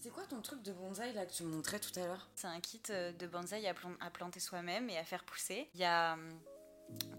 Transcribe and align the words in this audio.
C'était 0.00 0.10
quoi 0.10 0.22
ton 0.30 0.40
truc 0.42 0.62
de 0.62 0.70
bonsaï 0.72 1.12
là 1.12 1.26
que 1.26 1.32
tu 1.32 1.42
me 1.42 1.50
montrais 1.50 1.80
tout 1.80 1.90
à 1.98 2.06
l'heure? 2.06 2.28
C'est 2.36 2.46
un 2.46 2.60
kit 2.60 2.80
euh, 2.90 3.10
de 3.10 3.26
bonsaï 3.26 3.66
à, 3.66 3.74
plan- 3.74 3.96
à 3.98 4.10
planter 4.10 4.38
soi-même 4.38 4.88
et 4.88 4.96
à 4.96 5.02
faire 5.02 5.24
pousser. 5.24 5.68
Il 5.74 5.80
y 5.80 5.84
a 5.84 6.12
hum, 6.12 6.38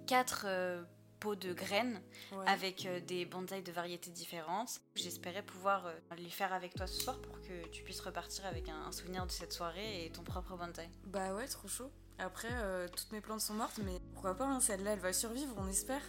quatre 0.07 0.43
euh, 0.47 0.81
pots 1.19 1.35
de 1.35 1.51
graines 1.51 2.01
Ouais. 2.31 2.45
avec 2.47 2.85
euh, 2.85 3.01
des 3.01 3.25
bonsaïs 3.25 3.65
de 3.65 3.73
variétés 3.73 4.11
différentes. 4.11 4.79
J'espérais 4.95 5.43
pouvoir 5.43 5.87
euh, 5.87 5.93
les 6.19 6.29
faire 6.29 6.53
avec 6.53 6.73
toi 6.73 6.87
ce 6.87 7.01
soir 7.01 7.19
pour 7.21 7.41
que 7.41 7.67
tu 7.67 7.83
puisses 7.83 7.99
repartir 7.99 8.45
avec 8.45 8.69
un, 8.69 8.77
un 8.85 8.93
souvenir 8.93 9.25
de 9.25 9.31
cette 9.31 9.51
soirée 9.51 10.05
et 10.05 10.09
ton 10.13 10.23
propre 10.23 10.55
bonsaï. 10.55 10.89
Bah 11.03 11.33
ouais, 11.33 11.49
trop 11.49 11.67
chaud. 11.67 11.91
Après, 12.17 12.47
euh, 12.49 12.87
toutes 12.87 13.11
mes 13.11 13.19
plantes 13.19 13.41
sont 13.41 13.55
mortes, 13.55 13.79
mais 13.83 13.99
pourquoi 14.13 14.35
pas, 14.35 14.45
hein, 14.45 14.61
celle-là, 14.61 14.93
elle 14.93 14.99
va 14.99 15.11
survivre, 15.11 15.53
on 15.57 15.67
espère. 15.67 16.01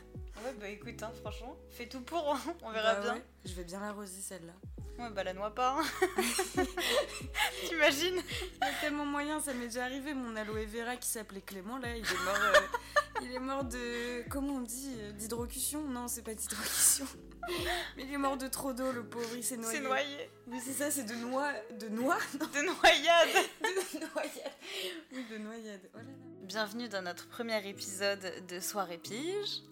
Ouais, 0.44 0.54
bah 0.60 0.68
écoute, 0.68 1.02
hein, 1.02 1.10
franchement, 1.20 1.56
fais 1.70 1.88
tout 1.88 2.02
pour, 2.02 2.32
hein, 2.32 2.40
on 2.62 2.70
verra 2.70 2.94
Bah 2.94 3.00
bien. 3.00 3.14
ouais, 3.16 3.24
je 3.44 3.54
vais 3.54 3.64
bien 3.64 3.80
l'arroser, 3.80 4.20
celle-là. 4.20 4.52
Ouais, 5.00 5.08
bah 5.10 5.24
la 5.24 5.32
noie 5.32 5.54
pas. 5.54 5.78
hein. 5.80 5.84
T'imagines 7.68 8.20
Il 8.60 8.66
y 8.66 8.68
a 8.68 8.72
tellement 8.80 9.06
moyen, 9.06 9.40
ça 9.40 9.54
m'est 9.54 9.66
déjà 9.68 9.84
arrivé. 9.84 10.12
Mon 10.14 10.36
aloe 10.36 10.66
vera 10.66 10.96
qui 10.96 11.08
s'appelait 11.08 11.40
Clément, 11.40 11.78
là, 11.78 11.96
il 11.96 12.04
est 12.04 12.24
mort. 12.24 12.36
euh, 12.54 12.60
il 13.22 13.32
est 13.32 13.38
mort 13.38 13.64
de. 13.64 14.28
Comment 14.28 14.56
on 14.56 14.60
dit 14.60 14.94
euh, 14.98 15.12
D'hydrocution? 15.12 15.82
Non, 15.84 16.06
c'est 16.06 16.22
pas 16.22 16.34
d'hydrocution. 16.34 17.06
Mais 17.96 18.04
il 18.04 18.12
est 18.12 18.18
mort 18.18 18.36
de 18.36 18.46
trop 18.46 18.72
d'eau, 18.74 18.92
le 18.92 19.02
pauvre, 19.04 19.30
il 19.34 19.42
s'est 19.42 19.56
noyé. 19.56 19.78
C'est 19.78 19.82
noyé. 19.82 20.30
Oui, 20.46 20.60
c'est 20.62 20.72
ça, 20.74 20.90
c'est 20.90 21.04
de 21.04 21.14
noix. 21.14 21.50
De 21.78 21.88
noix 21.88 22.18
Non, 22.38 22.46
De 22.46 22.60
noyade. 22.60 23.46
de 23.62 23.98
noyade. 23.98 24.52
Oui, 25.12 25.24
de 25.30 25.38
noyade. 25.38 25.80
Oh 25.94 25.98
là 25.98 26.02
là. 26.04 26.10
Bienvenue 26.42 26.88
dans 26.88 27.02
notre 27.02 27.26
premier 27.28 27.66
épisode 27.68 28.44
de 28.48 28.60
Soirée 28.60 28.98
Pige. 28.98 29.62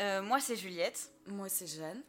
Euh, 0.00 0.20
moi, 0.22 0.40
c'est 0.40 0.56
Juliette. 0.56 1.10
Moi, 1.28 1.48
c'est 1.48 1.66
Jeanne. 1.68 2.02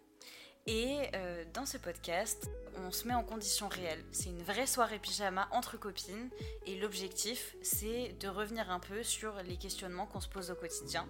Et 0.67 0.97
euh, 1.13 1.45
dans 1.53 1.65
ce 1.67 1.77
podcast, 1.77 2.49
on 2.77 2.91
se 2.91 3.07
met 3.07 3.13
en 3.13 3.23
conditions 3.23 3.67
réelles. 3.67 4.03
C'est 4.11 4.29
une 4.29 4.41
vraie 4.41 4.65
soirée 4.65 4.97
pyjama 4.97 5.47
entre 5.51 5.77
copines. 5.77 6.29
Et 6.65 6.75
l'objectif, 6.79 7.55
c'est 7.61 8.15
de 8.19 8.27
revenir 8.27 8.71
un 8.71 8.79
peu 8.79 9.03
sur 9.03 9.35
les 9.43 9.57
questionnements 9.57 10.07
qu'on 10.07 10.21
se 10.21 10.27
pose 10.27 10.49
au 10.49 10.55
quotidien. 10.55 11.07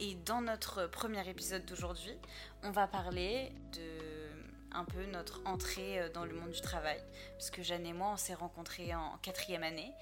Et 0.00 0.16
dans 0.16 0.40
notre 0.40 0.88
premier 0.88 1.28
épisode 1.28 1.64
d'aujourd'hui, 1.64 2.16
on 2.64 2.72
va 2.72 2.88
parler 2.88 3.52
de 3.72 4.18
un 4.72 4.84
peu 4.84 5.06
notre 5.06 5.40
entrée 5.46 6.00
euh, 6.00 6.08
dans 6.10 6.24
le 6.24 6.34
monde 6.34 6.50
du 6.50 6.60
travail. 6.60 7.00
Parce 7.32 7.50
que 7.50 7.62
Jeanne 7.62 7.86
et 7.86 7.92
moi, 7.92 8.10
on 8.12 8.16
s'est 8.16 8.34
rencontrés 8.34 8.94
en 8.94 9.16
quatrième 9.22 9.62
année. 9.62 9.92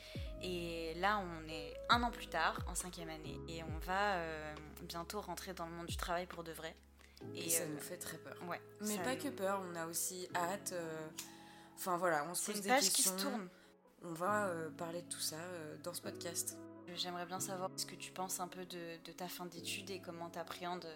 Et 0.43 0.95
là, 0.95 1.21
on 1.21 1.49
est 1.49 1.75
un 1.89 2.03
an 2.03 2.11
plus 2.11 2.27
tard, 2.29 2.59
en 2.69 2.75
cinquième 2.75 3.11
année. 3.11 3.39
Et 3.49 3.63
on 3.63 3.79
va 3.87 4.17
euh, 4.17 4.55
bientôt 4.83 5.21
rentrer 5.21 5.53
dans 5.53 5.67
le 5.67 5.73
monde 5.73 5.87
du 5.87 5.97
travail 5.97 6.27
pour 6.27 6.45
de 6.45 6.53
vrai. 6.53 6.75
Et, 7.35 7.49
ça 7.49 7.63
euh, 7.63 7.67
nous 7.75 7.81
fait 7.81 7.97
très 7.97 8.19
peur. 8.19 8.37
Ouais. 8.49 8.61
Mais 8.81 8.99
pas 8.99 9.15
nous- 9.15 9.23
que 9.23 9.29
peur, 9.29 9.63
on 9.71 9.75
a 9.77 9.87
aussi 9.87 10.29
hâte. 10.35 10.73
euh, 10.73 11.09
Enfin 11.77 11.97
voilà, 11.99 12.25
on 12.31 12.35
se 12.35 12.47
pose 12.47 12.57
une 12.57 12.63
des 12.63 12.69
page 12.69 12.83
qui 12.85 13.03
questions. 13.03 13.19
se 13.19 13.23
tourne. 13.25 13.49
On 14.03 14.13
va 14.13 14.47
euh, 14.47 14.71
parler 14.71 15.03
de 15.03 15.09
tout 15.09 15.21
ça 15.21 15.37
dans 15.83 15.93
ce 15.95 16.01
podcast. 16.03 16.57
J'aimerais 16.95 17.27
bien 17.27 17.41
savoir 17.41 17.71
ce 17.77 17.85
que 17.85 17.97
tu 17.97 18.13
penses 18.13 18.39
un 18.41 18.47
peu 18.49 18.65
de, 18.65 19.03
de 19.05 19.13
ta 19.13 19.27
fin 19.29 19.45
d'études 19.47 19.91
et 19.91 20.01
comment 20.01 20.31
tu 20.31 20.39
appréhendes 20.39 20.87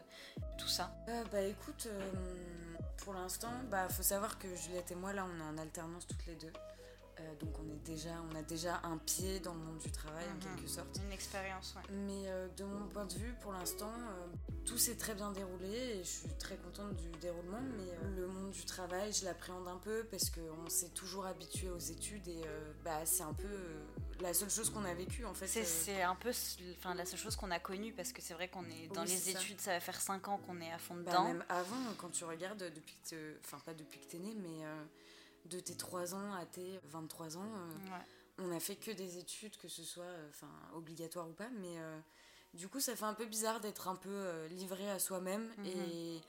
tout 0.56 0.68
ça. 0.68 0.94
Euh, 1.08 1.24
bah 1.32 1.40
écoute, 1.42 1.88
euh, 1.90 2.12
pour 2.98 3.12
l'instant, 3.14 3.50
bah 3.70 3.88
faut 3.88 4.02
savoir 4.04 4.38
que 4.38 4.54
Juliette 4.54 4.92
et 4.92 4.94
moi 4.94 5.12
là, 5.12 5.26
on 5.26 5.38
est 5.40 5.42
en 5.48 5.58
alternance 5.58 6.06
toutes 6.06 6.24
les 6.26 6.36
deux. 6.36 6.52
Euh, 7.20 7.34
donc 7.36 7.58
on 7.58 7.68
est 7.70 7.84
déjà, 7.84 8.10
on 8.30 8.34
a 8.34 8.42
déjà 8.42 8.80
un 8.82 8.96
pied 8.98 9.40
dans 9.40 9.52
le 9.54 9.60
monde 9.60 9.78
du 9.78 9.90
travail 9.92 10.24
en 10.30 10.34
Mhm. 10.34 10.56
quelque 10.56 10.68
sorte. 10.68 10.98
Une 11.04 11.12
expérience, 11.12 11.74
ouais. 11.76 11.94
Mais 12.06 12.22
euh, 12.28 12.48
de 12.56 12.64
mon 12.64 12.86
point 12.88 13.04
de 13.04 13.14
vue, 13.14 13.34
pour 13.40 13.52
l'instant, 13.52 13.92
euh, 13.92 14.26
tout 14.64 14.78
s'est 14.78 14.96
très 14.96 15.14
bien 15.14 15.30
déroulé 15.32 15.68
et 15.74 15.98
je 16.04 16.08
suis 16.08 16.28
très 16.38 16.56
contente 16.56 16.94
du 16.96 17.10
déroulement. 17.20 17.60
Mais 17.76 17.90
euh, 17.90 18.16
le 18.16 18.26
monde 18.26 18.50
du 18.50 18.64
travail, 18.64 19.12
je 19.12 19.24
l'appréhende 19.26 19.68
un 19.68 19.76
peu 19.76 20.04
parce 20.10 20.30
qu'on 20.30 20.68
s'est 20.68 20.88
toujours 20.90 21.26
habitué 21.26 21.68
aux 21.70 21.78
études 21.78 22.26
et 22.28 22.40
bah, 22.84 23.04
c'est 23.04 23.22
un 23.22 23.34
peu 23.34 23.48
la 24.20 24.32
seule 24.34 24.50
chose 24.50 24.70
qu'on 24.70 24.84
a 24.84 24.94
vécue 24.94 25.24
en 25.24 25.34
fait. 25.34 25.46
C'est 25.46 26.02
un 26.02 26.14
peu 26.14 26.30
enfin, 26.78 26.94
la 26.94 27.04
seule 27.06 27.18
chose 27.18 27.36
qu'on 27.36 27.50
a 27.50 27.58
connue 27.58 27.92
parce 27.92 28.12
que 28.12 28.22
c'est 28.22 28.34
vrai 28.34 28.48
qu'on 28.48 28.64
est 28.64 28.88
dans 28.94 29.02
Oui, 29.02 29.08
les 29.08 29.30
études, 29.30 29.60
ça. 29.60 29.72
va 29.72 29.80
faire 29.80 30.00
5 30.00 30.28
ans 30.28 30.38
qu'on 30.38 30.60
est 30.60 30.72
à 30.72 30.78
fond 30.78 30.94
Bah, 30.96 31.10
dedans. 31.12 31.24
même 31.24 31.44
avant, 31.48 31.76
quand 31.98 32.10
tu 32.10 32.24
regardes, 32.24 32.58
depuis 32.74 32.96
que 33.10 33.36
enfin 33.44 33.58
pas 33.64 33.74
depuis 33.74 33.98
que 34.00 34.06
t'es 34.06 34.18
né, 34.18 34.34
mais 34.36 34.64
de 35.46 35.60
tes 35.60 35.74
3 35.76 36.14
ans 36.14 36.32
à 36.34 36.44
tes 36.46 36.80
23 36.84 37.36
ans, 37.36 37.42
euh, 37.44 37.90
Ouais. 37.92 38.04
on 38.38 38.52
a 38.52 38.60
fait 38.60 38.76
que 38.76 38.90
des 38.90 39.18
études, 39.18 39.56
que 39.56 39.68
ce 39.68 39.82
soit 39.82 40.04
euh, 40.04 40.28
enfin 40.30 40.50
obligatoire 40.74 41.28
ou 41.28 41.32
pas, 41.32 41.48
mais 41.60 41.78
euh, 41.78 41.98
du 42.54 42.68
coup 42.68 42.80
ça 42.80 42.94
fait 42.96 43.04
un 43.04 43.14
peu 43.14 43.26
bizarre 43.26 43.60
d'être 43.60 43.88
un 43.88 43.96
peu 43.96 44.46
livré 44.50 44.90
à 44.90 44.98
soi-même 44.98 45.48
Mhm. 45.58 45.66
et 45.66 46.20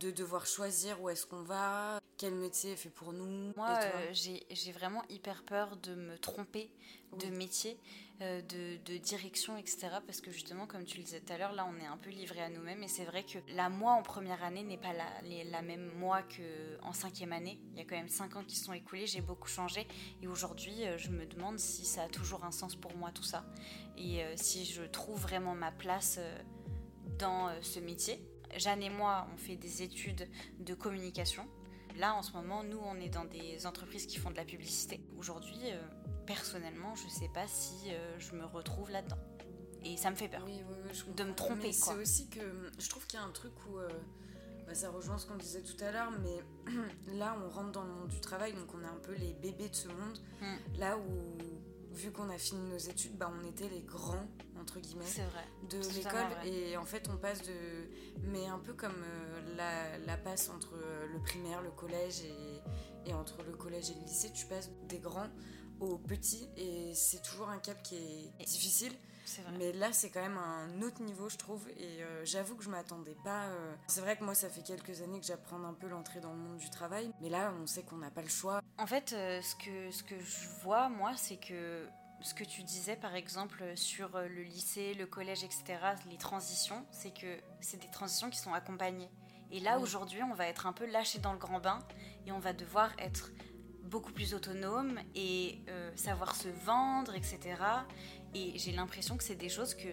de 0.00 0.10
devoir 0.10 0.46
choisir 0.46 1.00
où 1.00 1.08
est-ce 1.08 1.26
qu'on 1.26 1.42
va, 1.42 2.00
quel 2.18 2.34
métier 2.34 2.72
est 2.72 2.76
fait 2.76 2.90
pour 2.90 3.12
nous. 3.12 3.52
Moi, 3.56 3.68
euh, 3.94 4.10
j'ai 4.50 4.72
vraiment 4.72 5.02
hyper 5.08 5.42
peur 5.44 5.76
de 5.78 5.94
me 5.94 6.18
tromper 6.18 6.70
de 7.18 7.26
métier, 7.28 7.78
euh, 8.20 8.42
de, 8.42 8.76
de 8.84 8.98
direction, 8.98 9.56
etc. 9.56 9.88
Parce 10.06 10.20
que 10.20 10.30
justement, 10.30 10.66
comme 10.66 10.84
tu 10.84 10.98
le 10.98 11.04
disais 11.04 11.20
tout 11.20 11.32
à 11.32 11.38
l'heure, 11.38 11.52
là, 11.52 11.66
on 11.70 11.80
est 11.82 11.86
un 11.86 11.96
peu 11.96 12.10
livré 12.10 12.42
à 12.42 12.50
nous-mêmes. 12.50 12.82
Et 12.82 12.88
c'est 12.88 13.04
vrai 13.04 13.22
que 13.22 13.38
la 13.54 13.70
moi 13.70 13.92
en 13.92 14.02
première 14.02 14.42
année 14.44 14.64
n'est 14.64 14.76
pas 14.76 14.92
la, 14.92 15.06
les- 15.22 15.44
la 15.44 15.62
même 15.62 15.90
moi 15.96 16.20
qu'en 16.22 16.92
cinquième 16.92 17.32
année. 17.32 17.58
Il 17.72 17.78
y 17.78 17.80
a 17.80 17.84
quand 17.84 17.96
même 17.96 18.08
cinq 18.10 18.36
ans 18.36 18.44
qui 18.44 18.56
sont 18.56 18.74
écoulés, 18.74 19.06
j'ai 19.06 19.22
beaucoup 19.22 19.48
changé. 19.48 19.86
Et 20.22 20.26
aujourd'hui, 20.26 20.84
euh, 20.86 20.98
je 20.98 21.08
me 21.10 21.24
demande 21.24 21.58
si 21.58 21.86
ça 21.86 22.02
a 22.02 22.08
toujours 22.08 22.44
un 22.44 22.50
sens 22.52 22.76
pour 22.76 22.94
moi, 22.96 23.12
tout 23.12 23.22
ça. 23.22 23.46
Et 23.96 24.22
euh, 24.22 24.34
si 24.36 24.66
je 24.66 24.82
trouve 24.82 25.20
vraiment 25.20 25.54
ma 25.54 25.72
place 25.72 26.18
dans 27.18 27.48
ce 27.62 27.80
métier. 27.80 28.20
Jeanne 28.56 28.82
et 28.82 28.90
moi, 28.90 29.26
on 29.34 29.36
fait 29.36 29.56
des 29.56 29.82
études 29.82 30.28
de 30.60 30.74
communication. 30.74 31.46
Là, 31.98 32.14
en 32.14 32.22
ce 32.22 32.32
moment, 32.32 32.62
nous, 32.62 32.78
on 32.78 32.96
est 32.96 33.08
dans 33.08 33.24
des 33.24 33.66
entreprises 33.66 34.06
qui 34.06 34.18
font 34.18 34.30
de 34.30 34.36
la 34.36 34.44
publicité. 34.44 35.00
Aujourd'hui, 35.18 35.58
euh, 35.64 35.80
personnellement, 36.26 36.94
je 36.94 37.08
sais 37.08 37.30
pas 37.32 37.46
si 37.48 37.90
euh, 37.90 38.18
je 38.18 38.32
me 38.34 38.44
retrouve 38.44 38.90
là-dedans. 38.90 39.18
Et 39.84 39.96
ça 39.96 40.10
me 40.10 40.16
fait 40.16 40.28
peur. 40.28 40.42
Oui, 40.44 40.62
oui, 40.68 40.76
oui, 40.84 40.90
je 40.92 41.04
de 41.10 41.28
me 41.28 41.34
tromper. 41.34 41.72
C'est 41.72 41.94
aussi 41.94 42.28
que 42.28 42.70
je 42.78 42.88
trouve 42.88 43.06
qu'il 43.06 43.18
y 43.18 43.22
a 43.22 43.24
un 43.24 43.30
truc 43.30 43.52
où 43.68 43.78
euh, 43.78 43.88
bah, 44.66 44.74
ça 44.74 44.90
rejoint 44.90 45.16
ce 45.16 45.26
qu'on 45.26 45.36
disait 45.36 45.62
tout 45.62 45.76
à 45.82 45.92
l'heure, 45.92 46.10
mais 46.22 46.72
là 47.16 47.36
on 47.44 47.48
rentre 47.48 47.70
dans 47.70 47.84
le 47.84 47.92
monde 47.92 48.08
du 48.08 48.20
travail, 48.20 48.52
donc 48.52 48.74
on 48.74 48.82
est 48.82 48.88
un 48.88 49.00
peu 49.02 49.14
les 49.14 49.32
bébés 49.34 49.68
de 49.68 49.74
ce 49.74 49.88
monde. 49.88 50.18
Mm. 50.40 50.78
Là 50.78 50.98
où, 50.98 51.02
vu 51.96 52.12
qu'on 52.12 52.28
a 52.30 52.38
fini 52.38 52.62
nos 52.70 52.78
études, 52.78 53.16
bah, 53.16 53.32
on 53.34 53.46
était 53.48 53.68
les 53.68 53.80
grands, 53.80 54.28
entre 54.60 54.78
guillemets, 54.80 55.04
vrai. 55.04 55.44
de 55.70 55.78
l'école. 55.94 56.26
Et 56.44 56.76
en 56.76 56.84
fait, 56.84 57.08
on 57.08 57.16
passe 57.16 57.42
de. 57.42 57.88
Mais 58.22 58.46
un 58.46 58.58
peu 58.58 58.74
comme 58.74 59.02
euh, 59.02 59.56
la, 59.56 59.98
la 59.98 60.16
passe 60.16 60.48
entre 60.50 60.74
euh, 60.74 61.06
le 61.12 61.18
primaire, 61.20 61.62
le 61.62 61.70
collège 61.70 62.20
et, 62.22 63.10
et 63.10 63.14
entre 63.14 63.42
le 63.42 63.52
collège 63.56 63.90
et 63.90 63.94
le 63.94 64.00
lycée, 64.06 64.30
tu 64.32 64.46
passes 64.46 64.70
des 64.88 64.98
grands 64.98 65.30
aux 65.80 65.98
petits, 65.98 66.48
et 66.56 66.94
c'est 66.94 67.22
toujours 67.22 67.48
un 67.50 67.58
cap 67.58 67.82
qui 67.82 67.96
est 67.96 68.44
difficile. 68.46 68.92
Mais 69.58 69.72
là, 69.72 69.92
c'est 69.92 70.10
quand 70.10 70.20
même 70.22 70.38
un 70.38 70.82
autre 70.82 71.02
niveau, 71.02 71.28
je 71.28 71.36
trouve. 71.36 71.68
Et 71.78 72.02
euh, 72.02 72.24
j'avoue 72.24 72.54
que 72.56 72.62
je 72.64 72.70
m'attendais 72.70 73.16
pas. 73.24 73.44
euh, 73.46 73.74
C'est 73.88 74.00
vrai 74.00 74.16
que 74.16 74.24
moi, 74.24 74.34
ça 74.34 74.48
fait 74.48 74.62
quelques 74.62 75.02
années 75.02 75.20
que 75.20 75.26
j'apprends 75.26 75.62
un 75.64 75.74
peu 75.74 75.88
l'entrée 75.88 76.20
dans 76.20 76.32
le 76.32 76.38
monde 76.38 76.56
du 76.58 76.70
travail. 76.70 77.10
Mais 77.20 77.28
là, 77.28 77.52
on 77.62 77.66
sait 77.66 77.82
qu'on 77.82 77.96
n'a 77.98 78.10
pas 78.10 78.22
le 78.22 78.28
choix. 78.28 78.60
En 78.78 78.86
fait, 78.86 79.12
euh, 79.12 79.40
ce, 79.42 79.54
que, 79.56 79.90
ce 79.90 80.02
que 80.02 80.18
je 80.18 80.48
vois, 80.62 80.88
moi, 80.88 81.12
c'est 81.16 81.36
que 81.38 81.86
ce 82.22 82.34
que 82.34 82.44
tu 82.44 82.62
disais, 82.62 82.96
par 82.96 83.14
exemple, 83.14 83.62
sur 83.76 84.08
le 84.20 84.42
lycée, 84.42 84.94
le 84.94 85.06
collège, 85.06 85.44
etc., 85.44 85.64
les 86.10 86.16
transitions, 86.16 86.84
c'est 86.90 87.12
que 87.12 87.38
c'est 87.60 87.76
des 87.80 87.90
transitions 87.90 88.30
qui 88.30 88.38
sont 88.38 88.54
accompagnées. 88.54 89.10
Et 89.52 89.60
là, 89.60 89.76
Oui. 89.76 89.82
aujourd'hui, 89.84 90.22
on 90.24 90.34
va 90.34 90.46
être 90.48 90.66
un 90.66 90.72
peu 90.72 90.86
lâché 90.86 91.18
dans 91.20 91.32
le 91.32 91.38
grand 91.38 91.60
bain 91.60 91.78
et 92.26 92.32
on 92.32 92.38
va 92.40 92.52
devoir 92.52 92.90
être 92.98 93.30
beaucoup 93.86 94.12
plus 94.12 94.34
autonome 94.34 94.98
et 95.14 95.58
euh, 95.68 95.90
savoir 95.96 96.34
se 96.34 96.48
vendre, 96.64 97.14
etc. 97.14 97.38
Et 98.34 98.58
j'ai 98.58 98.72
l'impression 98.72 99.16
que 99.16 99.24
c'est 99.24 99.34
des 99.36 99.48
choses 99.48 99.74
que 99.74 99.88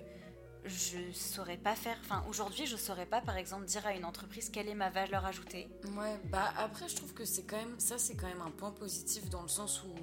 je 0.66 1.12
saurais 1.12 1.58
pas 1.58 1.76
faire. 1.76 1.98
Enfin, 2.02 2.24
aujourd'hui, 2.30 2.66
je 2.66 2.78
saurais 2.78 3.06
pas, 3.06 3.22
par 3.22 3.38
exemple, 3.38 3.66
dire 3.66 3.86
à 3.86 3.94
une 3.94 4.06
entreprise 4.06 4.50
quelle 4.50 4.70
est 4.70 4.76
ma 4.76 4.90
valeur 4.90 5.26
ajoutée. 5.26 5.70
Ouais, 5.98 6.20
bah 6.26 6.54
après, 6.58 6.88
je 6.88 6.96
trouve 6.96 7.14
que 7.14 7.26
c'est 7.26 7.44
quand 7.44 7.58
même. 7.58 7.80
Ça, 7.80 7.98
c'est 7.98 8.16
quand 8.16 8.28
même 8.28 8.42
un 8.42 8.52
point 8.52 8.72
positif 8.72 9.30
dans 9.30 9.42
le 9.42 9.50
sens 9.50 9.84
où 9.84 9.94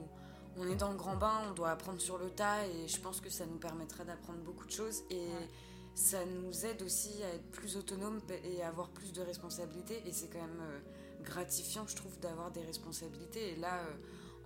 on 0.56 0.68
est 0.68 0.76
dans 0.76 0.90
le 0.90 0.96
grand 0.96 1.16
bain, 1.16 1.42
on 1.48 1.54
doit 1.54 1.70
apprendre 1.70 2.00
sur 2.00 2.18
le 2.18 2.30
tas. 2.30 2.66
Et 2.66 2.88
je 2.88 3.00
pense 3.00 3.20
que 3.20 3.30
ça 3.30 3.46
nous 3.46 3.58
permettra 3.58 4.04
d'apprendre 4.04 4.40
beaucoup 4.40 4.66
de 4.66 4.72
choses. 4.72 5.02
Et. 5.10 5.16
Ouais. 5.16 5.48
Ça 5.94 6.24
nous 6.24 6.64
aide 6.64 6.82
aussi 6.82 7.22
à 7.22 7.34
être 7.34 7.50
plus 7.50 7.76
autonome 7.76 8.20
et 8.44 8.62
à 8.62 8.68
avoir 8.68 8.88
plus 8.90 9.12
de 9.12 9.22
responsabilités. 9.22 10.02
Et 10.06 10.12
c'est 10.12 10.28
quand 10.28 10.40
même 10.40 10.60
euh, 10.62 10.80
gratifiant, 11.20 11.86
je 11.86 11.96
trouve, 11.96 12.18
d'avoir 12.20 12.50
des 12.50 12.62
responsabilités. 12.62 13.52
Et 13.52 13.56
là, 13.56 13.80
euh, 13.80 13.96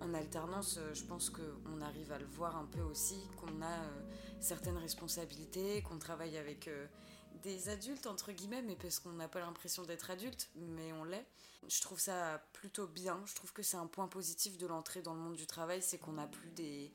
en 0.01 0.15
alternance, 0.15 0.77
euh, 0.79 0.93
je 0.95 1.05
pense 1.05 1.31
qu'on 1.31 1.81
arrive 1.81 2.13
à 2.13 2.19
le 2.19 2.27
voir 2.27 2.57
un 2.57 2.67
peu 2.67 2.81
aussi, 2.81 3.17
qu'on 3.37 3.63
a 3.63 3.71
euh, 3.71 4.03
certaines 4.41 4.77
responsabilités, 4.77 5.83
qu'on 5.83 5.99
travaille 5.99 6.37
avec 6.37 6.69
des 7.43 7.69
adultes, 7.69 8.07
entre 8.07 8.33
guillemets, 8.33 8.63
mais 8.63 8.77
parce 8.77 8.99
qu'on 8.99 9.13
n'a 9.13 9.29
pas 9.29 9.41
l'impression 9.41 9.83
d'être 9.85 10.11
adulte, 10.11 10.51
mais 10.57 10.93
on 10.93 11.05
l'est. 11.05 11.27
Je 11.69 11.81
trouve 11.81 11.99
ça 11.99 12.43
plutôt 12.53 12.87
bien. 12.87 13.21
Je 13.27 13.35
trouve 13.35 13.53
que 13.53 13.63
c'est 13.63 13.77
un 13.77 13.87
point 13.87 14.07
positif 14.07 14.59
de 14.59 14.67
l'entrée 14.67 15.03
dans 15.03 15.15
le 15.15 15.21
monde 15.21 15.37
du 15.37 15.47
travail, 15.47 15.83
c'est 15.83 15.99
qu'on 15.99 16.13
n'a 16.13 16.27
plus 16.27 16.51
des 16.51 16.93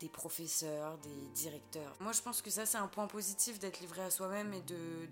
des 0.00 0.08
professeurs, 0.08 0.98
des 0.98 1.28
directeurs. 1.34 1.96
Moi, 2.00 2.12
je 2.12 2.20
pense 2.20 2.42
que 2.42 2.50
ça, 2.50 2.66
c'est 2.66 2.78
un 2.78 2.88
point 2.88 3.06
positif 3.06 3.58
d'être 3.58 3.80
livré 3.80 4.02
à 4.02 4.10
soi-même 4.10 4.52
et 4.52 4.62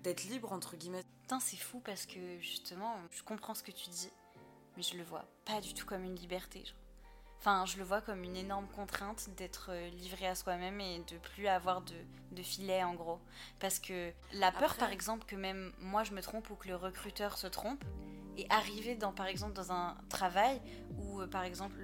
d'être 0.03 0.23
libre, 0.25 0.51
entre 0.51 0.75
guillemets. 0.75 1.03
C'est 1.39 1.57
fou 1.57 1.79
parce 1.79 2.05
que 2.05 2.39
justement, 2.39 2.95
je 3.11 3.23
comprends 3.23 3.53
ce 3.53 3.63
que 3.63 3.71
tu 3.71 3.89
dis, 3.89 4.11
mais 4.77 4.83
je 4.83 4.97
le 4.97 5.03
vois 5.03 5.25
pas 5.45 5.61
du 5.61 5.73
tout 5.73 5.85
comme 5.85 6.03
une 6.03 6.15
liberté. 6.15 6.63
Genre. 6.65 6.75
Enfin, 7.39 7.65
je 7.65 7.77
le 7.77 7.83
vois 7.83 7.99
comme 7.99 8.23
une 8.23 8.37
énorme 8.37 8.67
contrainte 8.69 9.29
d'être 9.35 9.67
euh, 9.71 9.89
livré 9.89 10.27
à 10.27 10.33
soi-même 10.33 10.79
et 10.79 10.99
de 10.99 11.17
plus 11.17 11.47
avoir 11.47 11.81
de, 11.81 11.93
de 12.31 12.41
filet 12.41 12.83
en 12.85 12.93
gros. 12.93 13.19
Parce 13.59 13.79
que 13.79 14.13
la 14.31 14.51
peur, 14.53 14.75
par 14.77 14.91
exemple, 14.91 15.25
que 15.25 15.35
même 15.35 15.73
moi 15.79 16.05
je 16.05 16.13
me 16.13 16.21
trompe 16.21 16.49
ou 16.51 16.55
que 16.55 16.69
le 16.69 16.77
recruteur 16.77 17.37
se 17.37 17.47
trompe, 17.47 17.83
et 18.37 18.45
arriver 18.49 18.95
dans 18.95 19.11
par 19.11 19.27
exemple 19.27 19.53
dans 19.53 19.71
un 19.71 19.95
travail 20.09 20.61
où 20.97 21.21
euh, 21.21 21.27
par 21.27 21.43
exemple 21.43 21.75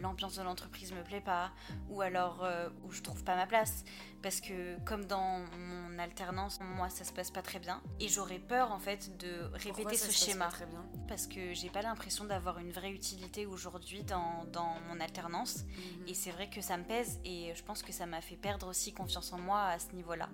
l'ambiance 0.00 0.36
de 0.36 0.42
l'entreprise 0.42 0.92
me 0.92 1.02
plaît 1.02 1.20
pas 1.20 1.52
ou 1.88 2.00
alors 2.00 2.44
euh, 2.44 2.68
où 2.84 2.92
je 2.92 3.02
trouve 3.02 3.22
pas 3.24 3.36
ma 3.36 3.46
place. 3.46 3.84
Parce 4.22 4.40
que 4.40 4.78
comme 4.84 5.04
dans 5.04 5.44
mon 5.56 5.98
alternance 5.98 6.58
moi 6.60 6.88
ça 6.88 7.04
se 7.04 7.12
passe 7.12 7.30
pas 7.30 7.42
très 7.42 7.58
bien. 7.58 7.80
Et 8.00 8.08
j'aurais 8.08 8.38
peur 8.38 8.72
en 8.72 8.78
fait 8.78 9.16
de 9.18 9.50
répéter 9.54 9.96
ce 9.96 10.10
schéma. 10.10 10.48
très 10.48 10.66
bien? 10.66 10.84
Parce 11.08 11.26
que 11.26 11.54
j'ai 11.54 11.70
pas 11.70 11.82
l'impression 11.82 12.24
d'avoir 12.24 12.58
une 12.58 12.72
vraie 12.72 12.90
utilité 12.90 13.46
aujourd'hui 13.46 14.02
dans, 14.02 14.44
dans, 14.52 14.76
mon 14.88 15.00
alternance. 15.00 15.64
Mhm. 15.64 16.08
et 16.08 16.14
c'est 16.14 16.30
vrai 16.30 16.48
que 16.48 16.60
ça 16.60 16.76
me 16.76 16.84
pèse 16.84 17.20
et 17.24 17.52
je 17.54 17.62
pense 17.62 17.82
que 17.82 17.92
ça 17.92 18.06
m'a 18.06 18.20
fait 18.20 18.36
perdre 18.36 18.68
aussi 18.68 18.92
confiance 18.92 19.32
en 19.32 19.38
moi 19.38 19.64
à 19.64 19.78
ce 19.78 19.92
niveau 19.92 20.14
là 20.14 20.28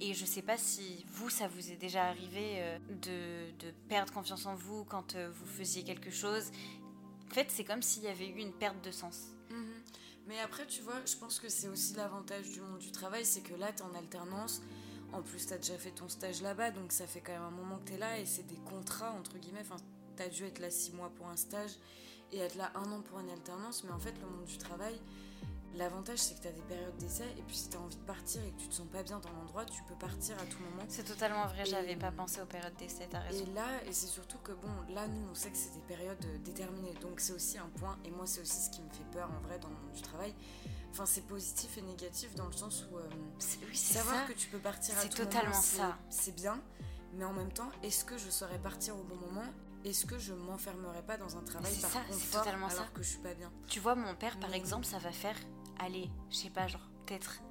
et 0.00 0.14
je 0.14 0.24
sais 0.24 0.42
pas 0.42 0.56
si 0.56 1.04
vous 1.08 1.30
ça 1.30 1.48
vous 1.48 1.70
est 1.70 1.76
déjà 1.76 2.04
arrivé 2.04 2.56
euh, 2.58 2.78
de, 2.88 3.66
de 3.66 3.70
perdre 3.88 4.12
confiance 4.12 4.46
en 4.46 4.54
vous 4.54 4.84
quand 4.84 5.07
euh, 5.14 5.30
vous 5.32 5.46
faisiez 5.46 5.84
quelque 5.84 6.10
chose. 6.10 6.50
En 7.30 7.34
fait, 7.34 7.50
c'est 7.50 7.64
comme 7.64 7.82
s'il 7.82 8.04
y 8.04 8.08
avait 8.08 8.28
eu 8.28 8.38
une 8.38 8.52
perte 8.52 8.82
de 8.84 8.90
sens. 8.90 9.28
Mhm. 9.50 9.82
Mais 10.26 10.38
après, 10.40 10.66
tu 10.66 10.82
vois, 10.82 11.00
je 11.06 11.16
pense 11.16 11.40
que 11.40 11.48
c'est 11.48 11.68
aussi 11.68 11.94
l'avantage 11.94 12.50
du 12.50 12.60
monde 12.60 12.78
du 12.78 12.92
travail, 12.92 13.24
c'est 13.24 13.40
que 13.40 13.54
là, 13.54 13.72
tu 13.72 13.82
es 13.82 13.86
en 13.86 13.94
alternance. 13.94 14.62
En 15.12 15.22
plus, 15.22 15.46
tu 15.46 15.52
as 15.54 15.58
déjà 15.58 15.78
fait 15.78 15.90
ton 15.90 16.08
stage 16.08 16.42
là-bas, 16.42 16.70
donc 16.70 16.92
ça 16.92 17.06
fait 17.06 17.20
quand 17.20 17.32
même 17.32 17.42
un 17.42 17.50
moment 17.50 17.78
que 17.78 17.88
tu 17.88 17.94
es 17.94 17.98
là 17.98 18.18
et 18.18 18.26
c'est 18.26 18.46
des 18.46 18.58
contrats, 18.68 19.12
entre 19.12 19.38
guillemets. 19.38 19.62
Enfin, 19.62 19.76
tu 20.16 20.22
as 20.22 20.28
dû 20.28 20.44
être 20.44 20.58
là 20.58 20.70
six 20.70 20.92
mois 20.92 21.10
pour 21.16 21.28
un 21.28 21.36
stage 21.36 21.70
et 22.30 22.38
être 22.38 22.56
là 22.56 22.70
un 22.74 22.92
an 22.92 23.00
pour 23.00 23.20
une 23.20 23.30
alternance. 23.30 23.84
Mais 23.84 23.90
en 23.90 23.98
fait, 23.98 24.14
le 24.20 24.26
monde 24.26 24.44
du 24.44 24.58
travail, 24.58 25.00
L'avantage, 25.76 26.18
c'est 26.18 26.34
que 26.34 26.42
tu 26.42 26.48
as 26.48 26.52
des 26.52 26.62
périodes 26.62 26.96
d'essai, 26.96 27.24
et 27.36 27.42
puis 27.42 27.56
si 27.56 27.68
tu 27.68 27.76
as 27.76 27.80
envie 27.80 27.96
de 27.96 28.02
partir 28.02 28.42
et 28.42 28.50
que 28.50 28.60
tu 28.60 28.68
te 28.68 28.74
sens 28.74 28.86
pas 28.88 29.02
bien 29.02 29.18
dans 29.20 29.30
l'endroit, 29.30 29.64
tu 29.64 29.82
peux 29.84 29.94
partir 29.94 30.36
à 30.38 30.44
tout 30.46 30.58
moment. 30.58 30.82
C'est 30.88 31.04
totalement 31.04 31.46
vrai, 31.46 31.64
j'avais 31.66 31.96
pas 31.96 32.10
pensé 32.10 32.40
aux 32.40 32.46
périodes 32.46 32.74
d'essai, 32.76 33.06
t'as 33.10 33.20
raison. 33.20 33.44
Et 33.44 33.54
là, 33.54 33.66
et 33.86 33.92
c'est 33.92 34.06
surtout 34.06 34.38
que 34.38 34.52
bon, 34.52 34.68
là, 34.94 35.06
nous, 35.06 35.28
on 35.30 35.34
sait 35.34 35.50
que 35.50 35.56
c'est 35.56 35.74
des 35.74 35.80
périodes 35.86 36.24
euh, 36.24 36.38
déterminées, 36.38 36.94
donc 37.00 37.20
c'est 37.20 37.32
aussi 37.32 37.58
un 37.58 37.68
point, 37.78 37.96
et 38.04 38.10
moi, 38.10 38.26
c'est 38.26 38.40
aussi 38.40 38.62
ce 38.62 38.70
qui 38.70 38.82
me 38.82 38.90
fait 38.90 39.04
peur 39.12 39.30
en 39.30 39.40
vrai 39.46 39.58
dans 39.58 39.68
le 39.68 39.74
monde 39.74 39.92
du 39.92 40.02
travail. 40.02 40.34
Enfin, 40.90 41.06
c'est 41.06 41.26
positif 41.26 41.76
et 41.78 41.82
négatif 41.82 42.34
dans 42.34 42.46
le 42.46 42.52
sens 42.52 42.86
où 42.90 42.96
euh, 42.96 43.08
oui, 43.68 43.76
savoir 43.76 44.26
que 44.26 44.32
tu 44.32 44.48
peux 44.48 44.58
partir 44.58 44.98
à 44.98 45.02
tout 45.02 45.18
totalement 45.18 45.50
moment, 45.50 45.62
ça. 45.62 45.98
c'est 46.10 46.34
bien, 46.34 46.60
mais 47.14 47.24
en 47.24 47.32
même 47.32 47.52
temps, 47.52 47.70
est-ce 47.82 48.04
que 48.04 48.16
je 48.18 48.30
saurais 48.30 48.58
partir 48.58 48.96
au 48.96 49.02
bon 49.02 49.16
moment? 49.16 49.46
Est-ce 49.84 50.06
que 50.06 50.18
je 50.18 50.32
m'enfermerai 50.34 51.02
pas 51.02 51.16
dans 51.16 51.36
un 51.36 51.42
travail 51.42 51.72
par 51.76 51.90
ça, 51.90 52.00
confort 52.00 52.42
totalement 52.42 52.66
alors 52.66 52.84
ça. 52.84 52.90
que 52.92 53.02
je 53.02 53.10
suis 53.10 53.18
pas 53.20 53.34
bien? 53.34 53.52
Tu 53.68 53.78
vois, 53.78 53.94
mon 53.94 54.14
père, 54.16 54.38
par 54.40 54.52
exemple, 54.52 54.84
ça 54.84 54.98
va 54.98 55.12
faire 55.12 55.36
allez, 55.78 56.10
je 56.30 56.36
sais 56.36 56.50
pas, 56.50 56.66
genre 56.66 56.88
peut-être 57.06 57.42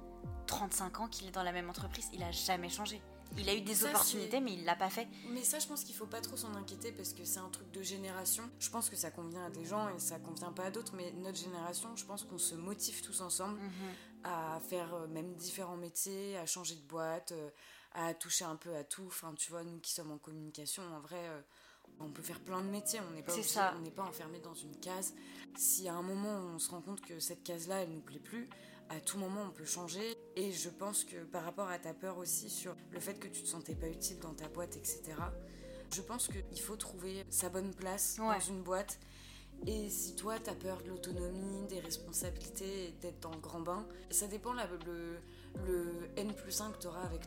35 0.46 1.00
ans 1.00 1.08
qu'il 1.08 1.28
est 1.28 1.32
dans 1.32 1.42
la 1.42 1.52
même 1.52 1.68
entreprise, 1.68 2.08
il 2.12 2.22
a 2.22 2.30
jamais 2.30 2.68
changé. 2.68 3.00
Il 3.36 3.48
a 3.48 3.54
eu 3.54 3.60
des 3.60 3.84
opportunités, 3.84 4.40
mais 4.40 4.54
il 4.54 4.64
l'a 4.64 4.74
pas 4.74 4.88
fait. 4.88 5.06
Mais 5.30 5.42
ça, 5.42 5.58
je 5.58 5.66
pense 5.66 5.84
qu'il 5.84 5.94
faut 5.94 6.06
pas 6.06 6.20
trop 6.20 6.36
s'en 6.36 6.54
inquiéter 6.54 6.92
parce 6.92 7.12
que 7.12 7.24
c'est 7.24 7.40
un 7.40 7.48
truc 7.50 7.70
de 7.72 7.82
génération. 7.82 8.44
Je 8.58 8.70
pense 8.70 8.88
que 8.88 8.96
ça 8.96 9.10
convient 9.10 9.44
à 9.44 9.50
des 9.50 9.64
gens 9.64 9.88
et 9.90 9.98
ça 9.98 10.18
convient 10.18 10.52
pas 10.52 10.64
à 10.64 10.70
d'autres, 10.70 10.94
mais 10.96 11.12
notre 11.12 11.36
génération, 11.36 11.94
je 11.94 12.04
pense 12.04 12.24
qu'on 12.24 12.38
se 12.38 12.54
motive 12.54 13.02
tous 13.02 13.20
ensemble 13.20 13.60
mhm. 13.60 13.70
à 14.24 14.60
faire 14.60 14.94
euh, 14.94 15.06
même 15.08 15.34
différents 15.34 15.76
métiers, 15.76 16.38
à 16.38 16.46
changer 16.46 16.76
de 16.76 16.86
boîte, 16.86 17.32
euh, 17.32 17.50
à 17.92 18.14
toucher 18.14 18.44
un 18.44 18.56
peu 18.56 18.74
à 18.74 18.84
tout. 18.84 19.04
Enfin, 19.06 19.34
tu 19.36 19.50
vois, 19.50 19.62
nous 19.62 19.78
qui 19.80 19.92
sommes 19.92 20.10
en 20.10 20.18
communication, 20.18 20.82
en 20.96 21.00
vrai, 21.00 21.28
euh, 21.28 21.40
on 22.00 22.10
peut 22.10 22.22
faire 22.22 22.40
plein 22.40 22.62
de 22.62 22.68
métiers, 22.68 23.00
on 23.08 23.14
n'est 23.14 23.22
pas, 23.22 23.34
on 23.76 23.80
n'est 23.80 23.90
pas 23.90 24.04
enfermé 24.04 24.38
dans 24.38 24.54
une 24.54 24.76
case. 24.76 25.14
Si 25.56 25.88
à 25.88 25.94
un 25.94 26.02
moment 26.02 26.38
on 26.54 26.58
se 26.58 26.70
rend 26.70 26.80
compte 26.80 27.00
que 27.00 27.18
cette 27.18 27.42
case-là, 27.42 27.82
elle 27.82 27.90
nous 27.90 28.00
plaît 28.00 28.20
plus, 28.20 28.48
à 28.88 29.00
tout 29.00 29.18
moment 29.18 29.42
on 29.48 29.50
peut 29.50 29.64
changer. 29.64 30.16
Et 30.36 30.52
je 30.52 30.68
pense 30.68 31.04
que 31.04 31.24
par 31.24 31.44
rapport 31.44 31.68
à 31.68 31.78
ta 31.78 31.94
peur 31.94 32.18
aussi 32.18 32.50
sur 32.50 32.76
le 32.90 33.00
fait 33.00 33.18
que 33.18 33.28
tu 33.28 33.42
te 33.42 33.48
sentais 33.48 33.74
pas 33.74 33.88
utile 33.88 34.18
dans 34.20 34.34
ta 34.34 34.48
boîte, 34.48 34.76
etc., 34.76 35.14
je 35.94 36.02
pense 36.02 36.28
qu'il 36.28 36.60
faut 36.60 36.76
trouver 36.76 37.24
sa 37.30 37.48
bonne 37.48 37.74
place 37.74 38.16
dans 38.16 38.38
une 38.40 38.62
boîte. 38.62 38.98
Et 39.66 39.88
si 39.88 40.14
toi, 40.14 40.38
tu 40.38 40.50
as 40.50 40.54
peur 40.54 40.82
de 40.82 40.90
l'autonomie, 40.90 41.66
des 41.68 41.80
responsabilités, 41.80 42.94
d'être 43.00 43.20
dans 43.20 43.32
le 43.32 43.40
grand 43.40 43.60
bain, 43.60 43.86
ça 44.10 44.26
dépend 44.26 44.52
le, 44.52 45.18
le 45.66 46.10
N 46.16 46.32
plus 46.34 46.60
1 46.60 46.72
que 46.72 46.78
tu 46.78 46.86
auras, 46.86 47.02
avec, 47.02 47.22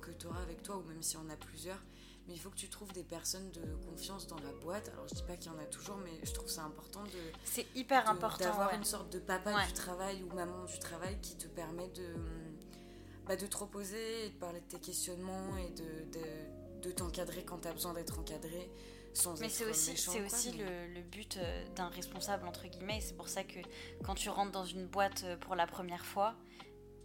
que 0.00 0.26
auras 0.26 0.42
avec 0.42 0.62
toi, 0.62 0.76
ou 0.76 0.82
même 0.82 1.02
si 1.02 1.16
on 1.16 1.28
a 1.30 1.36
plusieurs 1.36 1.82
mais 2.26 2.34
il 2.34 2.38
faut 2.38 2.50
que 2.50 2.56
tu 2.56 2.68
trouves 2.68 2.92
des 2.92 3.04
personnes 3.04 3.50
de 3.52 3.60
confiance 3.86 4.26
dans 4.26 4.38
la 4.38 4.52
boîte. 4.62 4.88
Alors 4.90 5.06
je 5.08 5.14
dis 5.14 5.22
pas 5.22 5.36
qu'il 5.36 5.52
y 5.52 5.54
en 5.54 5.58
a 5.58 5.66
toujours, 5.66 5.96
mais 5.98 6.12
je 6.22 6.32
trouve 6.32 6.48
ça 6.48 6.62
important 6.62 7.02
de. 7.04 7.10
C'est 7.44 7.66
hyper 7.74 8.08
important. 8.08 8.44
D'avoir 8.44 8.74
une 8.74 8.84
sorte 8.84 9.12
de 9.12 9.18
papa 9.18 9.66
du 9.66 9.72
travail 9.72 10.22
ou 10.22 10.34
maman 10.34 10.64
du 10.64 10.78
travail 10.78 11.18
qui 11.20 11.36
te 11.36 11.46
permet 11.48 11.88
de, 11.88 12.14
bah, 13.26 13.36
de 13.36 13.46
te 13.46 13.56
reposer 13.56 14.26
et 14.26 14.30
de 14.30 14.36
parler 14.36 14.60
de 14.60 14.66
tes 14.66 14.80
questionnements 14.80 15.56
et 15.58 15.70
de, 15.70 16.18
de, 16.18 16.88
de 16.88 16.92
t'encadrer 16.92 17.44
quand 17.44 17.58
tu 17.58 17.68
as 17.68 17.72
besoin 17.72 17.92
d'être 17.92 18.18
encadré. 18.18 18.70
Sans 19.12 19.38
mais 19.40 19.48
c'est 19.48 19.64
aussi, 19.64 19.96
c'est 19.96 20.22
aussi 20.22 20.52
le, 20.52 20.92
le, 20.92 21.00
but 21.02 21.36
euh, 21.36 21.64
d'un 21.76 21.86
responsable, 21.86 22.48
entre 22.48 22.66
guillemets. 22.66 23.00
C'est 23.00 23.16
pour 23.16 23.28
ça 23.28 23.44
que 23.44 23.60
quand 24.02 24.16
tu 24.16 24.28
rentres 24.28 24.50
dans 24.50 24.64
une 24.64 24.86
boîte 24.86 25.22
euh, 25.24 25.36
pour 25.36 25.54
la 25.54 25.68
première 25.68 26.04
fois, 26.04 26.34